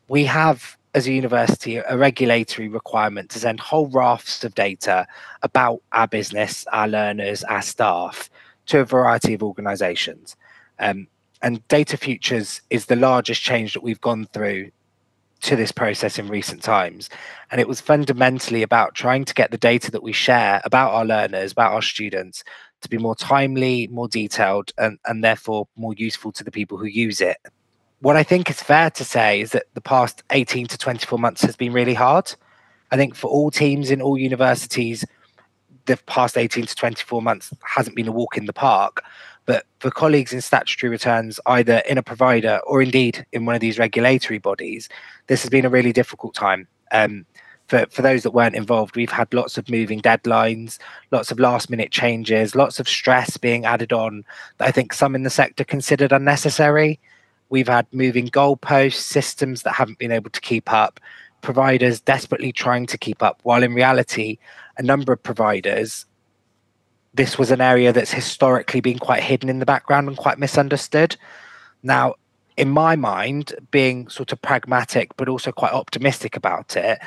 we 0.08 0.24
have, 0.24 0.76
as 0.94 1.06
a 1.06 1.12
university, 1.12 1.76
a 1.76 1.96
regulatory 1.96 2.68
requirement 2.68 3.30
to 3.30 3.38
send 3.38 3.60
whole 3.60 3.86
rafts 3.86 4.44
of 4.44 4.54
data 4.54 5.06
about 5.42 5.80
our 5.92 6.08
business, 6.08 6.66
our 6.72 6.88
learners, 6.88 7.44
our 7.44 7.62
staff 7.62 8.28
to 8.66 8.80
a 8.80 8.84
variety 8.84 9.32
of 9.32 9.42
organizations. 9.42 10.36
Um, 10.80 11.06
and 11.40 11.66
Data 11.68 11.96
Futures 11.96 12.60
is 12.68 12.86
the 12.86 12.96
largest 12.96 13.42
change 13.42 13.74
that 13.74 13.82
we've 13.82 14.00
gone 14.00 14.26
through 14.32 14.70
to 15.42 15.56
this 15.56 15.72
process 15.72 16.18
in 16.18 16.28
recent 16.28 16.62
times. 16.62 17.10
And 17.50 17.60
it 17.60 17.68
was 17.68 17.80
fundamentally 17.80 18.62
about 18.62 18.94
trying 18.94 19.24
to 19.24 19.34
get 19.34 19.50
the 19.50 19.58
data 19.58 19.90
that 19.90 20.02
we 20.02 20.12
share 20.12 20.60
about 20.64 20.92
our 20.92 21.04
learners, 21.04 21.52
about 21.52 21.72
our 21.72 21.82
students, 21.82 22.42
to 22.80 22.88
be 22.88 22.98
more 22.98 23.14
timely, 23.14 23.86
more 23.88 24.08
detailed, 24.08 24.72
and, 24.78 24.98
and 25.06 25.22
therefore 25.22 25.68
more 25.76 25.94
useful 25.94 26.32
to 26.32 26.44
the 26.44 26.50
people 26.50 26.78
who 26.78 26.86
use 26.86 27.20
it. 27.20 27.36
What 28.00 28.16
I 28.16 28.22
think 28.22 28.50
is 28.50 28.62
fair 28.62 28.90
to 28.90 29.04
say 29.04 29.40
is 29.40 29.52
that 29.52 29.66
the 29.74 29.80
past 29.80 30.22
18 30.30 30.66
to 30.68 30.78
24 30.78 31.18
months 31.18 31.42
has 31.42 31.56
been 31.56 31.72
really 31.72 31.94
hard. 31.94 32.34
I 32.90 32.96
think 32.96 33.14
for 33.14 33.28
all 33.28 33.50
teams 33.50 33.90
in 33.90 34.02
all 34.02 34.18
universities, 34.18 35.04
the 35.86 35.96
past 36.06 36.36
18 36.36 36.66
to 36.66 36.74
24 36.74 37.22
months 37.22 37.52
hasn't 37.64 37.96
been 37.96 38.08
a 38.08 38.12
walk 38.12 38.36
in 38.36 38.46
the 38.46 38.52
park. 38.52 39.02
But 39.44 39.66
for 39.80 39.90
colleagues 39.90 40.32
in 40.32 40.40
statutory 40.40 40.90
returns, 40.90 41.40
either 41.46 41.82
in 41.88 41.98
a 41.98 42.02
provider 42.02 42.60
or 42.66 42.80
indeed 42.80 43.26
in 43.32 43.44
one 43.44 43.54
of 43.54 43.60
these 43.60 43.78
regulatory 43.78 44.38
bodies, 44.38 44.88
this 45.26 45.42
has 45.42 45.50
been 45.50 45.64
a 45.64 45.70
really 45.70 45.92
difficult 45.92 46.34
time. 46.34 46.68
Um, 46.92 47.26
for, 47.66 47.86
for 47.90 48.02
those 48.02 48.22
that 48.22 48.32
weren't 48.32 48.54
involved, 48.54 48.96
we've 48.96 49.10
had 49.10 49.32
lots 49.32 49.56
of 49.56 49.70
moving 49.70 50.00
deadlines, 50.00 50.78
lots 51.10 51.30
of 51.30 51.40
last 51.40 51.70
minute 51.70 51.90
changes, 51.90 52.54
lots 52.54 52.78
of 52.78 52.88
stress 52.88 53.36
being 53.36 53.64
added 53.64 53.92
on 53.92 54.24
that 54.58 54.68
I 54.68 54.70
think 54.70 54.92
some 54.92 55.14
in 55.14 55.22
the 55.22 55.30
sector 55.30 55.64
considered 55.64 56.12
unnecessary. 56.12 57.00
We've 57.48 57.68
had 57.68 57.86
moving 57.92 58.28
goalposts, 58.28 59.00
systems 59.00 59.62
that 59.62 59.74
haven't 59.74 59.98
been 59.98 60.12
able 60.12 60.30
to 60.30 60.40
keep 60.40 60.72
up, 60.72 61.00
providers 61.40 62.00
desperately 62.00 62.52
trying 62.52 62.86
to 62.86 62.98
keep 62.98 63.22
up, 63.22 63.40
while 63.42 63.62
in 63.62 63.74
reality, 63.74 64.38
a 64.78 64.82
number 64.82 65.12
of 65.12 65.22
providers 65.22 66.06
this 67.14 67.38
was 67.38 67.50
an 67.50 67.60
area 67.60 67.92
that's 67.92 68.12
historically 68.12 68.80
been 68.80 68.98
quite 68.98 69.22
hidden 69.22 69.48
in 69.48 69.58
the 69.58 69.66
background 69.66 70.08
and 70.08 70.16
quite 70.16 70.38
misunderstood. 70.38 71.16
Now, 71.82 72.14
in 72.56 72.70
my 72.70 72.96
mind, 72.96 73.54
being 73.70 74.08
sort 74.08 74.32
of 74.32 74.40
pragmatic 74.40 75.16
but 75.16 75.28
also 75.28 75.52
quite 75.52 75.72
optimistic 75.72 76.36
about 76.36 76.76
it, 76.76 76.98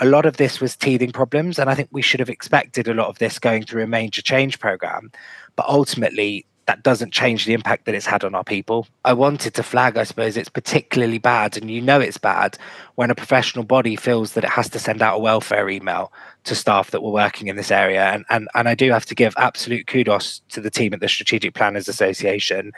a 0.00 0.06
lot 0.06 0.26
of 0.26 0.36
this 0.36 0.60
was 0.60 0.76
teething 0.76 1.10
problems. 1.10 1.58
And 1.58 1.68
I 1.68 1.74
think 1.74 1.88
we 1.90 2.02
should 2.02 2.20
have 2.20 2.30
expected 2.30 2.86
a 2.86 2.94
lot 2.94 3.08
of 3.08 3.18
this 3.18 3.38
going 3.38 3.64
through 3.64 3.82
a 3.82 3.88
major 3.88 4.22
change 4.22 4.60
program. 4.60 5.10
But 5.56 5.66
ultimately, 5.68 6.46
that 6.68 6.82
doesn't 6.82 7.14
change 7.14 7.46
the 7.46 7.54
impact 7.54 7.86
that 7.86 7.94
it's 7.94 8.04
had 8.04 8.22
on 8.22 8.34
our 8.34 8.44
people. 8.44 8.86
I 9.06 9.14
wanted 9.14 9.54
to 9.54 9.62
flag, 9.62 9.96
I 9.96 10.04
suppose, 10.04 10.36
it's 10.36 10.50
particularly 10.50 11.16
bad, 11.16 11.56
and 11.56 11.70
you 11.70 11.80
know 11.80 11.98
it's 11.98 12.18
bad 12.18 12.58
when 12.96 13.10
a 13.10 13.14
professional 13.14 13.64
body 13.64 13.96
feels 13.96 14.34
that 14.34 14.44
it 14.44 14.50
has 14.50 14.68
to 14.70 14.78
send 14.78 15.00
out 15.00 15.16
a 15.16 15.18
welfare 15.18 15.70
email 15.70 16.12
to 16.44 16.54
staff 16.54 16.90
that 16.90 17.02
were 17.02 17.10
working 17.10 17.48
in 17.48 17.56
this 17.56 17.70
area. 17.70 18.04
And, 18.10 18.26
and, 18.28 18.48
and 18.54 18.68
I 18.68 18.74
do 18.74 18.90
have 18.90 19.06
to 19.06 19.14
give 19.14 19.32
absolute 19.38 19.86
kudos 19.86 20.42
to 20.50 20.60
the 20.60 20.70
team 20.70 20.92
at 20.92 21.00
the 21.00 21.08
Strategic 21.08 21.54
Planners 21.54 21.88
Association 21.88 22.72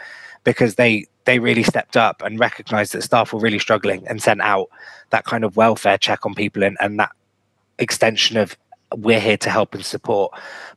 because 0.44 0.76
they 0.76 1.06
they 1.24 1.40
really 1.40 1.64
stepped 1.64 1.96
up 1.96 2.22
and 2.22 2.38
recognized 2.38 2.92
that 2.92 3.02
staff 3.02 3.32
were 3.32 3.40
really 3.40 3.58
struggling 3.58 4.06
and 4.06 4.22
sent 4.22 4.40
out 4.40 4.68
that 5.10 5.24
kind 5.24 5.42
of 5.42 5.56
welfare 5.56 5.98
check 5.98 6.24
on 6.24 6.34
people 6.34 6.62
and, 6.62 6.76
and 6.80 6.98
that 7.00 7.10
extension 7.78 8.36
of 8.36 8.56
we're 8.96 9.20
here 9.20 9.36
to 9.36 9.50
help 9.50 9.74
and 9.74 9.84
support. 9.84 10.32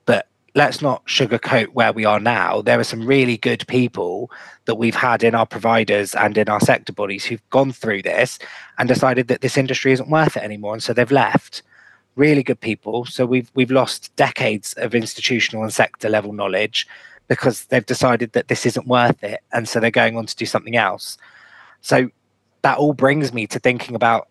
But 0.06 0.28
let's 0.56 0.82
not 0.82 1.06
sugarcoat 1.06 1.70
where 1.70 1.92
we 1.92 2.06
are 2.06 2.20
now. 2.20 2.62
There 2.62 2.80
are 2.80 2.84
some 2.84 3.06
really 3.06 3.38
good 3.38 3.66
people 3.68 4.30
that 4.66 4.76
we've 4.76 4.96
had 4.96 5.24
in 5.24 5.34
our 5.34 5.46
providers 5.46 6.14
and 6.14 6.38
in 6.38 6.48
our 6.48 6.60
sector 6.60 6.94
bodies 6.94 7.26
who've 7.26 7.50
gone 7.50 7.72
through 7.72 8.04
this 8.04 8.38
and 8.78 8.88
decided 8.88 9.28
that 9.30 9.42
this 9.42 9.58
industry 9.58 9.92
isn't 9.94 10.10
worth 10.10 10.38
it 10.38 10.44
anymore, 10.44 10.74
and 10.74 10.84
so 10.84 10.94
they've 10.94 11.12
left. 11.12 11.64
Really 12.16 12.44
good 12.44 12.62
people. 12.62 13.06
So 13.06 13.26
we've 13.26 13.50
we've 13.56 13.72
lost 13.72 14.16
decades 14.16 14.74
of 14.74 14.94
institutional 14.94 15.64
and 15.64 15.74
sector 15.74 16.10
level 16.10 16.32
knowledge 16.32 16.88
because 17.28 17.66
they've 17.66 17.86
decided 17.86 18.34
that 18.34 18.50
this 18.50 18.68
isn't 18.68 18.88
worth 18.88 19.24
it, 19.24 19.40
and 19.52 19.68
so 19.68 19.80
they're 19.80 19.90
going 19.90 20.16
on 20.16 20.28
to 20.28 20.36
do 20.36 20.46
something 20.46 20.76
else. 20.76 21.18
So 21.82 22.10
that 22.62 22.78
all 22.78 22.94
brings 22.94 23.34
me 23.34 23.48
to 23.48 23.60
thinking 23.60 23.96
about 23.96 24.28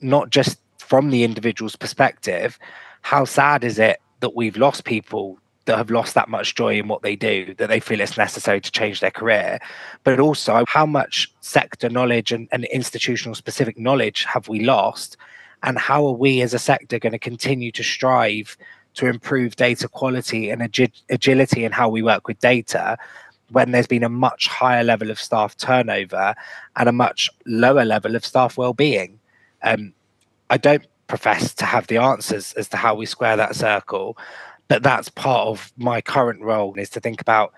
not 0.00 0.30
just 0.30 0.60
from 0.78 1.10
the 1.10 1.24
individual's 1.24 1.74
perspective, 1.74 2.58
how 3.02 3.24
sad 3.24 3.64
is 3.64 3.80
it 3.80 4.00
that 4.20 4.36
we've 4.36 4.56
lost 4.56 4.84
people 4.84 5.38
that 5.66 5.76
have 5.76 5.90
lost 5.90 6.14
that 6.14 6.28
much 6.28 6.54
joy 6.54 6.78
in 6.78 6.88
what 6.88 7.02
they 7.02 7.16
do 7.16 7.54
that 7.54 7.68
they 7.68 7.80
feel 7.80 8.00
it's 8.00 8.18
necessary 8.18 8.60
to 8.60 8.70
change 8.70 9.00
their 9.00 9.10
career. 9.10 9.58
But 10.02 10.20
also 10.20 10.64
how 10.68 10.86
much 10.86 11.32
sector 11.40 11.88
knowledge 11.88 12.32
and, 12.32 12.48
and 12.52 12.64
institutional 12.66 13.34
specific 13.34 13.78
knowledge 13.78 14.24
have 14.24 14.48
we 14.48 14.60
lost? 14.60 15.16
And 15.62 15.78
how 15.78 16.06
are 16.06 16.12
we 16.12 16.42
as 16.42 16.52
a 16.52 16.58
sector 16.58 16.98
going 16.98 17.12
to 17.12 17.18
continue 17.18 17.72
to 17.72 17.82
strive 17.82 18.56
to 18.94 19.06
improve 19.06 19.56
data 19.56 19.88
quality 19.88 20.50
and 20.50 20.60
agi- 20.62 21.02
agility 21.10 21.64
in 21.64 21.72
how 21.72 21.88
we 21.88 22.02
work 22.02 22.28
with 22.28 22.38
data 22.38 22.96
when 23.50 23.72
there's 23.72 23.86
been 23.86 24.04
a 24.04 24.08
much 24.08 24.46
higher 24.48 24.84
level 24.84 25.10
of 25.10 25.18
staff 25.18 25.56
turnover 25.56 26.34
and 26.76 26.88
a 26.88 26.92
much 26.92 27.30
lower 27.46 27.84
level 27.84 28.14
of 28.14 28.24
staff 28.24 28.56
well-being? 28.58 29.18
Um, 29.62 29.94
i 30.50 30.58
don't 30.58 30.86
profess 31.06 31.54
to 31.54 31.64
have 31.64 31.86
the 31.86 31.96
answers 31.96 32.52
as 32.54 32.68
to 32.68 32.76
how 32.76 32.94
we 32.94 33.06
square 33.06 33.36
that 33.36 33.54
circle 33.56 34.16
but 34.74 34.82
that's 34.82 35.08
part 35.08 35.46
of 35.46 35.72
my 35.76 36.00
current 36.00 36.42
role 36.42 36.74
is 36.76 36.90
to 36.90 36.98
think 36.98 37.20
about 37.20 37.52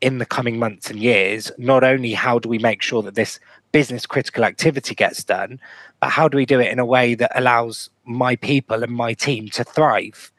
in 0.00 0.18
the 0.18 0.24
coming 0.24 0.56
months 0.56 0.88
and 0.88 1.00
years 1.00 1.50
not 1.58 1.82
only 1.82 2.12
how 2.12 2.38
do 2.38 2.48
we 2.48 2.60
make 2.60 2.80
sure 2.80 3.02
that 3.02 3.16
this 3.16 3.40
business 3.72 4.06
critical 4.06 4.44
activity 4.44 4.94
gets 4.94 5.24
done 5.24 5.58
but 5.98 6.10
how 6.10 6.28
do 6.28 6.36
we 6.36 6.46
do 6.46 6.60
it 6.60 6.70
in 6.70 6.78
a 6.78 6.84
way 6.84 7.16
that 7.16 7.32
allows 7.34 7.90
my 8.04 8.36
people 8.36 8.84
and 8.84 8.92
my 8.92 9.12
team 9.14 9.48
to 9.48 9.64
thrive? 9.64 10.30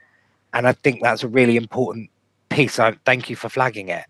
And 0.54 0.70
i 0.70 0.72
think 0.72 1.02
that's 1.04 1.22
a 1.22 1.28
really 1.28 1.58
important 1.58 2.10
piece. 2.48 2.80
I 2.80 2.94
thank 3.04 3.30
you 3.30 3.36
for 3.36 3.50
flagging 3.50 3.90
it. 3.90 4.06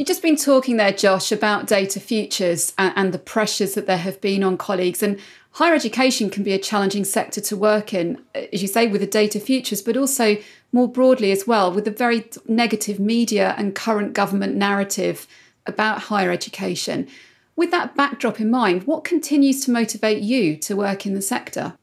You've 0.00 0.06
just 0.06 0.22
been 0.22 0.36
talking 0.36 0.78
there, 0.78 0.94
Josh, 0.94 1.30
about 1.30 1.66
data 1.66 2.00
futures 2.00 2.72
and, 2.78 2.90
and, 2.96 3.12
the 3.12 3.18
pressures 3.18 3.74
that 3.74 3.86
there 3.86 3.98
have 3.98 4.18
been 4.22 4.42
on 4.42 4.56
colleagues. 4.56 5.02
And 5.02 5.20
higher 5.52 5.74
education 5.74 6.30
can 6.30 6.42
be 6.42 6.52
a 6.52 6.58
challenging 6.58 7.04
sector 7.04 7.40
to 7.40 7.56
work 7.56 7.92
in, 7.92 8.20
as 8.34 8.62
you 8.62 8.68
say, 8.68 8.86
with 8.86 9.00
the 9.00 9.06
data 9.06 9.40
futures, 9.40 9.82
but 9.82 9.96
also 9.96 10.36
more 10.72 10.88
broadly 10.88 11.32
as 11.32 11.46
well, 11.46 11.72
with 11.72 11.84
the 11.84 11.90
very 11.90 12.24
negative 12.46 13.00
media 13.00 13.54
and 13.58 13.74
current 13.74 14.12
government 14.12 14.54
narrative 14.54 15.26
about 15.66 16.02
higher 16.02 16.30
education. 16.30 17.08
With 17.56 17.70
that 17.72 17.96
backdrop 17.96 18.40
in 18.40 18.50
mind, 18.50 18.84
what 18.84 19.04
continues 19.04 19.64
to 19.64 19.70
motivate 19.70 20.22
you 20.22 20.56
to 20.58 20.76
work 20.76 21.04
in 21.04 21.14
the 21.14 21.22
sector? 21.22 21.74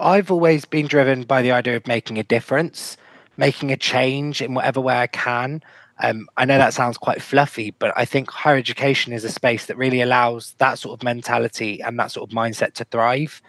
I've 0.00 0.30
always 0.30 0.64
been 0.64 0.86
driven 0.86 1.22
by 1.22 1.42
the 1.42 1.52
idea 1.52 1.76
of 1.76 1.86
making 1.86 2.18
a 2.18 2.24
difference, 2.24 2.96
making 3.36 3.70
a 3.70 3.76
change 3.76 4.42
in 4.42 4.54
whatever 4.54 4.80
way 4.80 4.96
I 4.96 5.06
can. 5.06 5.62
Um, 6.02 6.28
I 6.36 6.44
know 6.44 6.58
that 6.58 6.74
sounds 6.74 6.98
quite 6.98 7.22
fluffy, 7.22 7.70
but 7.70 7.92
I 7.96 8.04
think 8.04 8.28
higher 8.28 8.56
education 8.56 9.12
is 9.12 9.22
a 9.22 9.30
space 9.30 9.66
that 9.66 9.76
really 9.76 10.00
allows 10.00 10.54
that 10.58 10.78
sort 10.80 10.98
of 10.98 11.04
mentality 11.04 11.80
and 11.80 11.96
that 11.98 12.10
sort 12.10 12.28
of 12.28 12.36
mindset 12.36 12.74
to 12.74 12.84
thrive. 12.84 13.40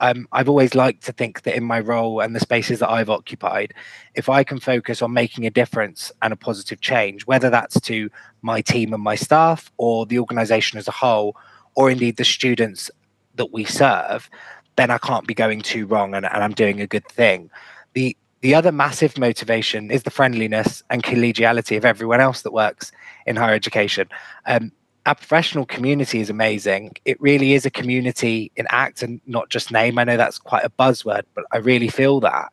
Um, 0.00 0.28
I've 0.30 0.50
always 0.50 0.74
liked 0.74 1.06
to 1.06 1.12
think 1.12 1.42
that 1.42 1.56
in 1.56 1.64
my 1.64 1.80
role 1.80 2.20
and 2.20 2.36
the 2.36 2.40
spaces 2.40 2.80
that 2.80 2.90
I've 2.90 3.08
occupied, 3.08 3.72
if 4.14 4.28
I 4.28 4.44
can 4.44 4.60
focus 4.60 5.00
on 5.00 5.14
making 5.14 5.46
a 5.46 5.50
difference 5.50 6.12
and 6.20 6.34
a 6.34 6.36
positive 6.36 6.82
change, 6.82 7.26
whether 7.26 7.48
that's 7.48 7.80
to 7.82 8.10
my 8.42 8.60
team 8.60 8.92
and 8.92 9.02
my 9.02 9.14
staff 9.14 9.72
or 9.78 10.04
the 10.04 10.18
organization 10.18 10.78
as 10.78 10.86
a 10.86 10.92
whole, 10.92 11.34
or 11.76 11.90
indeed 11.90 12.18
the 12.18 12.26
students 12.26 12.90
that 13.36 13.52
we 13.52 13.64
serve, 13.64 14.28
then 14.76 14.90
I 14.90 14.98
can't 14.98 15.26
be 15.26 15.32
going 15.32 15.62
too 15.62 15.86
wrong 15.86 16.14
and, 16.14 16.26
and 16.26 16.44
I'm 16.44 16.52
doing 16.52 16.82
a 16.82 16.86
good 16.86 17.08
thing. 17.08 17.48
The 17.94 18.14
the 18.46 18.54
other 18.54 18.70
massive 18.70 19.18
motivation 19.18 19.90
is 19.90 20.04
the 20.04 20.10
friendliness 20.10 20.84
and 20.88 21.02
collegiality 21.02 21.76
of 21.76 21.84
everyone 21.84 22.20
else 22.20 22.42
that 22.42 22.52
works 22.52 22.92
in 23.26 23.34
higher 23.34 23.54
education. 23.54 24.08
Um, 24.46 24.70
our 25.04 25.16
professional 25.16 25.66
community 25.66 26.20
is 26.20 26.30
amazing. 26.30 26.92
It 27.04 27.20
really 27.20 27.54
is 27.54 27.66
a 27.66 27.72
community 27.72 28.52
in 28.54 28.68
act 28.70 29.02
and 29.02 29.20
not 29.26 29.50
just 29.50 29.72
name. 29.72 29.98
I 29.98 30.04
know 30.04 30.16
that's 30.16 30.38
quite 30.38 30.64
a 30.64 30.70
buzzword, 30.70 31.22
but 31.34 31.44
I 31.50 31.56
really 31.56 31.88
feel 31.88 32.20
that. 32.20 32.52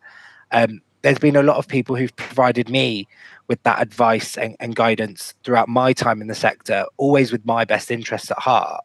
Um, 0.52 0.82
there's 1.04 1.20
been 1.20 1.36
a 1.36 1.44
lot 1.44 1.58
of 1.58 1.68
people 1.68 1.96
who've 1.96 2.16
provided 2.16 2.72
me 2.72 3.08
with 3.48 3.62
that 3.62 3.80
advice 3.80 4.36
and, 4.36 4.56
and, 4.60 4.76
guidance 4.76 5.36
throughout 5.44 5.70
my 5.70 5.94
time 5.94 6.22
in 6.22 6.28
the 6.28 6.34
sector, 6.34 6.86
always 6.98 7.32
with 7.32 7.46
my 7.46 7.66
best 7.66 7.92
interests 7.92 8.32
at 8.32 8.40
heart. 8.40 8.84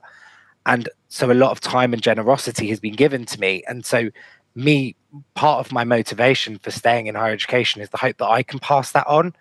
And 0.67 0.91
so 1.09 1.33
a 1.33 1.33
lot 1.33 1.53
of 1.53 1.61
time 1.61 1.95
and 1.95 2.03
generosity 2.03 2.69
has 2.69 2.81
been 2.81 2.97
given 2.97 3.25
to 3.25 3.41
me. 3.41 3.63
And 3.67 3.87
so 3.87 4.11
me 4.55 4.95
part 5.35 5.65
of 5.65 5.73
my 5.73 5.85
motivation 5.85 6.59
for 6.59 6.71
staying 6.71 7.07
in 7.07 7.15
higher 7.15 7.33
education 7.33 7.81
is 7.81 7.89
the 7.91 7.97
hope 7.97 8.19
that 8.19 8.29
I 8.29 8.43
can 8.43 8.59
pass 8.59 8.93
that 8.93 9.07
on 9.07 9.35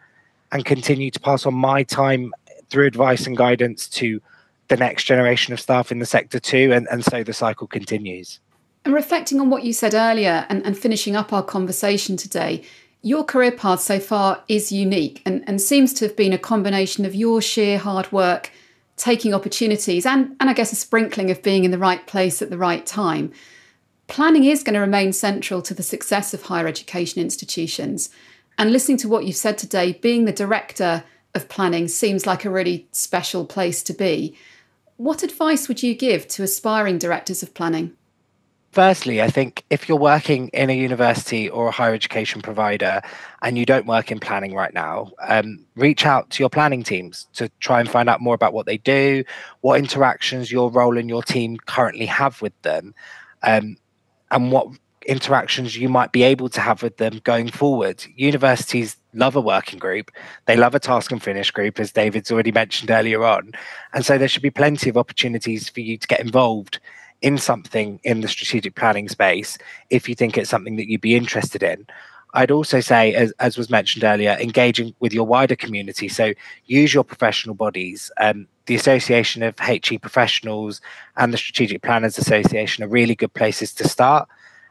and 0.52 0.64
continue 0.64 1.12
to 1.12 1.20
pass 1.20 1.46
on 1.46 1.54
my 1.54 1.84
time 1.84 2.34
through 2.70 2.88
advice 2.88 3.28
and 3.28 3.36
guidance 3.36 3.88
to 3.90 4.22
the 4.70 4.78
next 4.78 5.06
generation 5.06 5.54
of 5.54 5.60
staff 5.60 5.92
in 5.92 6.00
the 6.00 6.06
sector 6.06 6.40
too 6.40 6.72
and, 6.74 6.88
and 6.90 7.04
so 7.04 7.24
the 7.24 7.34
cycle 7.34 7.68
continues. 7.68 8.40
And 8.86 8.94
reflecting 8.94 9.42
on 9.42 9.50
what 9.50 9.64
you 9.64 9.74
said 9.74 9.94
earlier 9.94 10.46
and, 10.50 10.66
and 10.66 10.78
finishing 10.78 11.16
up 11.16 11.34
our 11.34 11.44
conversation 11.44 12.18
today 12.18 12.64
your 13.04 13.24
career 13.24 13.52
path 13.52 13.80
so 13.80 14.00
far 14.00 14.44
is 14.48 14.72
unique 14.72 15.22
and, 15.26 15.44
and 15.48 15.62
seems 15.62 15.94
to 15.94 16.06
have 16.06 16.16
been 16.16 16.34
a 16.34 16.38
combination 16.38 17.06
of 17.06 17.14
your 17.14 17.42
sheer 17.42 17.78
hard 17.78 18.12
work 18.12 18.52
taking 18.96 19.34
opportunities 19.34 20.06
and, 20.06 20.36
and 20.40 20.50
i 20.50 20.54
guess 20.54 20.72
a 20.72 20.76
sprinkling 20.76 21.30
of 21.30 21.42
being 21.44 21.64
in 21.64 21.72
the 21.72 21.78
right 21.78 22.08
place 22.08 22.42
at 22.42 22.50
the 22.50 22.58
right 22.58 22.86
time 22.86 23.32
planning 24.08 24.46
is 24.46 24.64
going 24.64 24.74
to 24.74 24.80
remain 24.80 25.14
central 25.14 25.62
to 25.62 25.74
the 25.74 25.84
success 25.84 26.34
of 26.34 26.44
higher 26.44 26.68
education 26.68 27.22
institutions. 27.22 28.10
And 28.58 28.72
listening 28.72 28.98
to 29.00 29.10
what 29.10 29.26
you've 29.26 29.36
said 29.36 29.58
today, 29.58 29.94
being 30.02 30.26
the 30.26 30.32
director 30.32 31.04
of 31.36 31.50
planning 31.50 31.88
seems 31.88 32.26
like 32.26 32.44
a 32.44 32.50
really 32.50 32.88
special 32.92 33.46
place 33.46 33.84
to 33.84 33.94
be. 33.94 34.36
What 34.96 35.24
advice 35.24 35.68
would 35.68 35.84
you 35.84 35.94
give 35.94 36.28
to 36.30 36.44
aspiring 36.44 36.98
directors 36.98 37.44
of 37.44 37.54
planning? 37.54 37.94
Firstly, 38.72 39.22
I 39.22 39.30
think 39.30 39.64
if 39.70 39.88
you're 39.88 39.98
working 39.98 40.50
in 40.50 40.70
a 40.70 40.78
university 40.78 41.50
or 41.50 41.68
a 41.68 41.72
higher 41.72 41.94
education 41.94 42.42
provider 42.42 43.02
and 43.42 43.58
you 43.58 43.66
don't 43.66 43.88
work 43.88 44.12
in 44.12 44.20
planning 44.20 44.54
right 44.54 44.74
now, 44.74 45.12
um, 45.28 45.66
reach 45.76 46.06
out 46.06 46.30
to 46.32 46.44
your 46.44 46.50
planning 46.50 46.84
teams 46.84 47.28
to 47.34 47.50
try 47.60 47.80
and 47.80 47.90
find 47.90 48.10
out 48.10 48.22
more 48.22 48.36
about 48.36 48.54
what 48.54 48.66
they 48.66 48.78
do, 48.78 49.24
what 49.62 49.80
interactions 49.80 50.52
your 50.52 50.70
role 50.70 50.98
and 50.98 51.10
your 51.10 51.24
team 51.24 51.58
currently 51.66 52.06
have 52.06 52.42
with 52.42 52.60
them, 52.64 52.94
um, 53.44 53.78
and 54.32 54.52
what 54.52 54.68
interactions 55.08 55.78
you 55.78 55.88
might 55.88 56.12
be 56.12 56.24
able 56.24 56.50
to 56.50 56.60
have 56.60 56.84
with 56.84 56.98
them 56.98 57.22
going 57.24 57.50
forward. 57.50 58.06
Universities 58.16 58.98
love 59.14 59.36
a 59.36 59.42
working 59.42 59.80
group, 59.80 60.12
they 60.46 60.58
love 60.58 60.76
a 60.76 60.80
task 60.80 61.12
and 61.12 61.24
finish 61.24 61.50
group, 61.50 61.80
as 61.80 61.92
David's 61.92 62.32
already 62.32 62.52
mentioned 62.52 62.92
earlier 62.92 63.24
on. 63.24 63.54
And 63.94 64.06
so 64.06 64.18
there 64.18 64.28
should 64.28 64.42
be 64.44 64.50
plenty 64.50 64.90
of 64.90 64.98
opportunities 64.98 65.70
for 65.70 65.80
you 65.80 65.98
to 65.98 66.08
get 66.08 66.20
involved 66.20 66.80
in 67.22 67.38
something 67.38 68.00
in 68.04 68.22
the 68.22 68.28
strategic 68.28 68.76
planning 68.76 69.10
space 69.10 69.58
if 69.90 70.08
you 70.08 70.14
think 70.14 70.38
it's 70.38 70.50
something 70.50 70.76
that 70.76 70.88
you'd 70.88 71.02
be 71.02 71.16
interested 71.16 71.64
in. 71.64 71.88
I'd 72.34 72.52
also 72.52 72.82
say, 72.82 73.16
as, 73.16 73.32
as 73.40 73.58
was 73.58 73.70
mentioned 73.70 74.04
earlier, 74.04 74.38
engaging 74.40 74.94
with 75.00 75.14
your 75.14 75.26
wider 75.26 75.56
community. 75.56 76.10
So 76.10 76.34
use 76.66 76.94
your 76.94 77.04
professional 77.04 77.56
bodies. 77.56 78.12
Um, 78.20 78.48
the 78.68 78.76
Association 78.76 79.44
of 79.44 79.58
HE 79.60 79.98
Professionals 79.98 80.80
and 81.16 81.34
the 81.34 81.38
Strategic 81.38 81.82
Planners 81.82 82.18
Association 82.18 82.84
are 82.84 82.88
really 82.88 83.16
good 83.16 83.34
places 83.34 83.74
to 83.74 83.88
start 83.88 84.30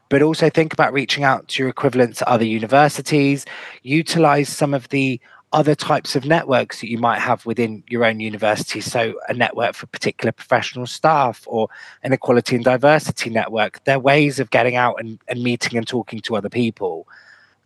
but 0.09 0.21
also 0.21 0.49
think 0.49 0.73
about 0.73 0.93
reaching 0.93 1.23
out 1.23 1.47
to 1.49 1.63
your 1.63 1.69
equivalents 1.69 2.21
at 2.21 2.27
other 2.27 2.45
universities, 2.45 3.45
utilize 3.83 4.49
some 4.49 4.73
of 4.73 4.87
the 4.89 5.19
other 5.53 5.75
types 5.75 6.15
of 6.15 6.25
networks 6.25 6.81
that 6.81 6.89
you 6.89 6.97
might 6.97 7.19
have 7.19 7.45
within 7.45 7.83
your 7.89 8.03
own 8.03 8.19
university. 8.19 8.81
So, 8.81 9.15
a 9.29 9.33
network 9.33 9.75
for 9.75 9.87
particular 9.87 10.31
professional 10.31 10.85
staff 10.85 11.43
or 11.47 11.69
an 12.03 12.13
equality 12.13 12.55
and 12.55 12.65
diversity 12.65 13.29
network. 13.29 13.83
They're 13.85 13.99
ways 13.99 14.39
of 14.39 14.49
getting 14.49 14.75
out 14.75 14.95
and, 14.99 15.19
and 15.27 15.41
meeting 15.41 15.77
and 15.77 15.87
talking 15.87 16.19
to 16.21 16.35
other 16.35 16.49
people. 16.49 17.07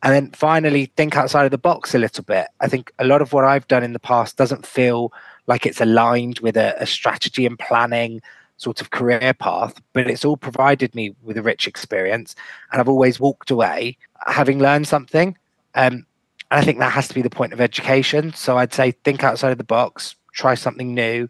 And 0.03 0.13
then 0.13 0.31
finally, 0.31 0.91
think 0.95 1.15
outside 1.15 1.45
of 1.45 1.51
the 1.51 1.57
box 1.57 1.93
a 1.93 1.99
little 1.99 2.23
bit. 2.23 2.47
I 2.59 2.67
think 2.67 2.91
a 2.99 3.05
lot 3.05 3.21
of 3.21 3.33
what 3.33 3.45
I've 3.45 3.67
done 3.67 3.83
in 3.83 3.93
the 3.93 3.99
past 3.99 4.37
doesn't 4.37 4.65
feel 4.65 5.11
like 5.47 5.65
it's 5.65 5.81
aligned 5.81 6.39
with 6.39 6.57
a, 6.57 6.75
a 6.81 6.85
strategy 6.85 7.45
and 7.45 7.57
planning 7.57 8.21
sort 8.57 8.79
of 8.79 8.91
career 8.91 9.33
path, 9.33 9.81
but 9.93 10.09
it's 10.09 10.23
all 10.23 10.37
provided 10.37 10.93
me 10.93 11.15
with 11.23 11.37
a 11.37 11.41
rich 11.41 11.67
experience. 11.67 12.35
And 12.71 12.79
I've 12.79 12.89
always 12.89 13.19
walked 13.19 13.49
away 13.49 13.97
having 14.27 14.59
learned 14.59 14.87
something. 14.87 15.35
Um, 15.73 16.05
and 16.51 16.59
I 16.59 16.63
think 16.63 16.79
that 16.79 16.91
has 16.91 17.07
to 17.07 17.13
be 17.13 17.21
the 17.21 17.29
point 17.29 17.53
of 17.53 17.61
education. 17.61 18.33
So 18.33 18.57
I'd 18.57 18.73
say 18.73 18.91
think 18.91 19.23
outside 19.23 19.51
of 19.51 19.57
the 19.57 19.63
box, 19.63 20.15
try 20.33 20.53
something 20.53 20.93
new, 20.93 21.27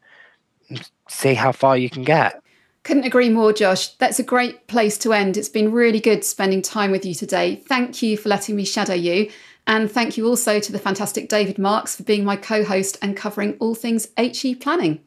see 1.08 1.34
how 1.34 1.52
far 1.52 1.78
you 1.78 1.90
can 1.90 2.04
get. 2.04 2.42
Couldn't 2.84 3.06
agree 3.06 3.30
more, 3.30 3.54
Josh. 3.54 3.90
That's 3.96 4.18
a 4.18 4.24
great 4.24 4.68
place 4.68 4.98
to 5.00 5.14
end. 5.14 5.38
It's 5.38 5.50
been 5.50 5.72
really 5.72 6.00
good 6.00 6.26
spending 6.26 6.64
time 6.64 6.90
with 6.90 7.06
you 7.06 7.14
today. 7.14 7.58
Thank 7.58 8.02
you 8.02 8.18
for 8.18 8.28
letting 8.28 8.56
me 8.56 8.66
shadow 8.66 8.96
you. 8.96 9.30
And 9.72 9.90
thank 9.90 10.18
you 10.18 10.28
also 10.28 10.60
to 10.60 10.72
the 10.74 10.80
fantastic 10.80 11.30
David 11.30 11.58
Marks 11.58 11.96
for 11.96 12.04
being 12.04 12.26
my 12.26 12.36
co 12.36 12.66
host 12.66 12.98
and 13.02 13.16
covering 13.16 13.56
all 13.62 13.74
things 13.74 14.10
HE 14.18 14.56
planning. 14.56 15.00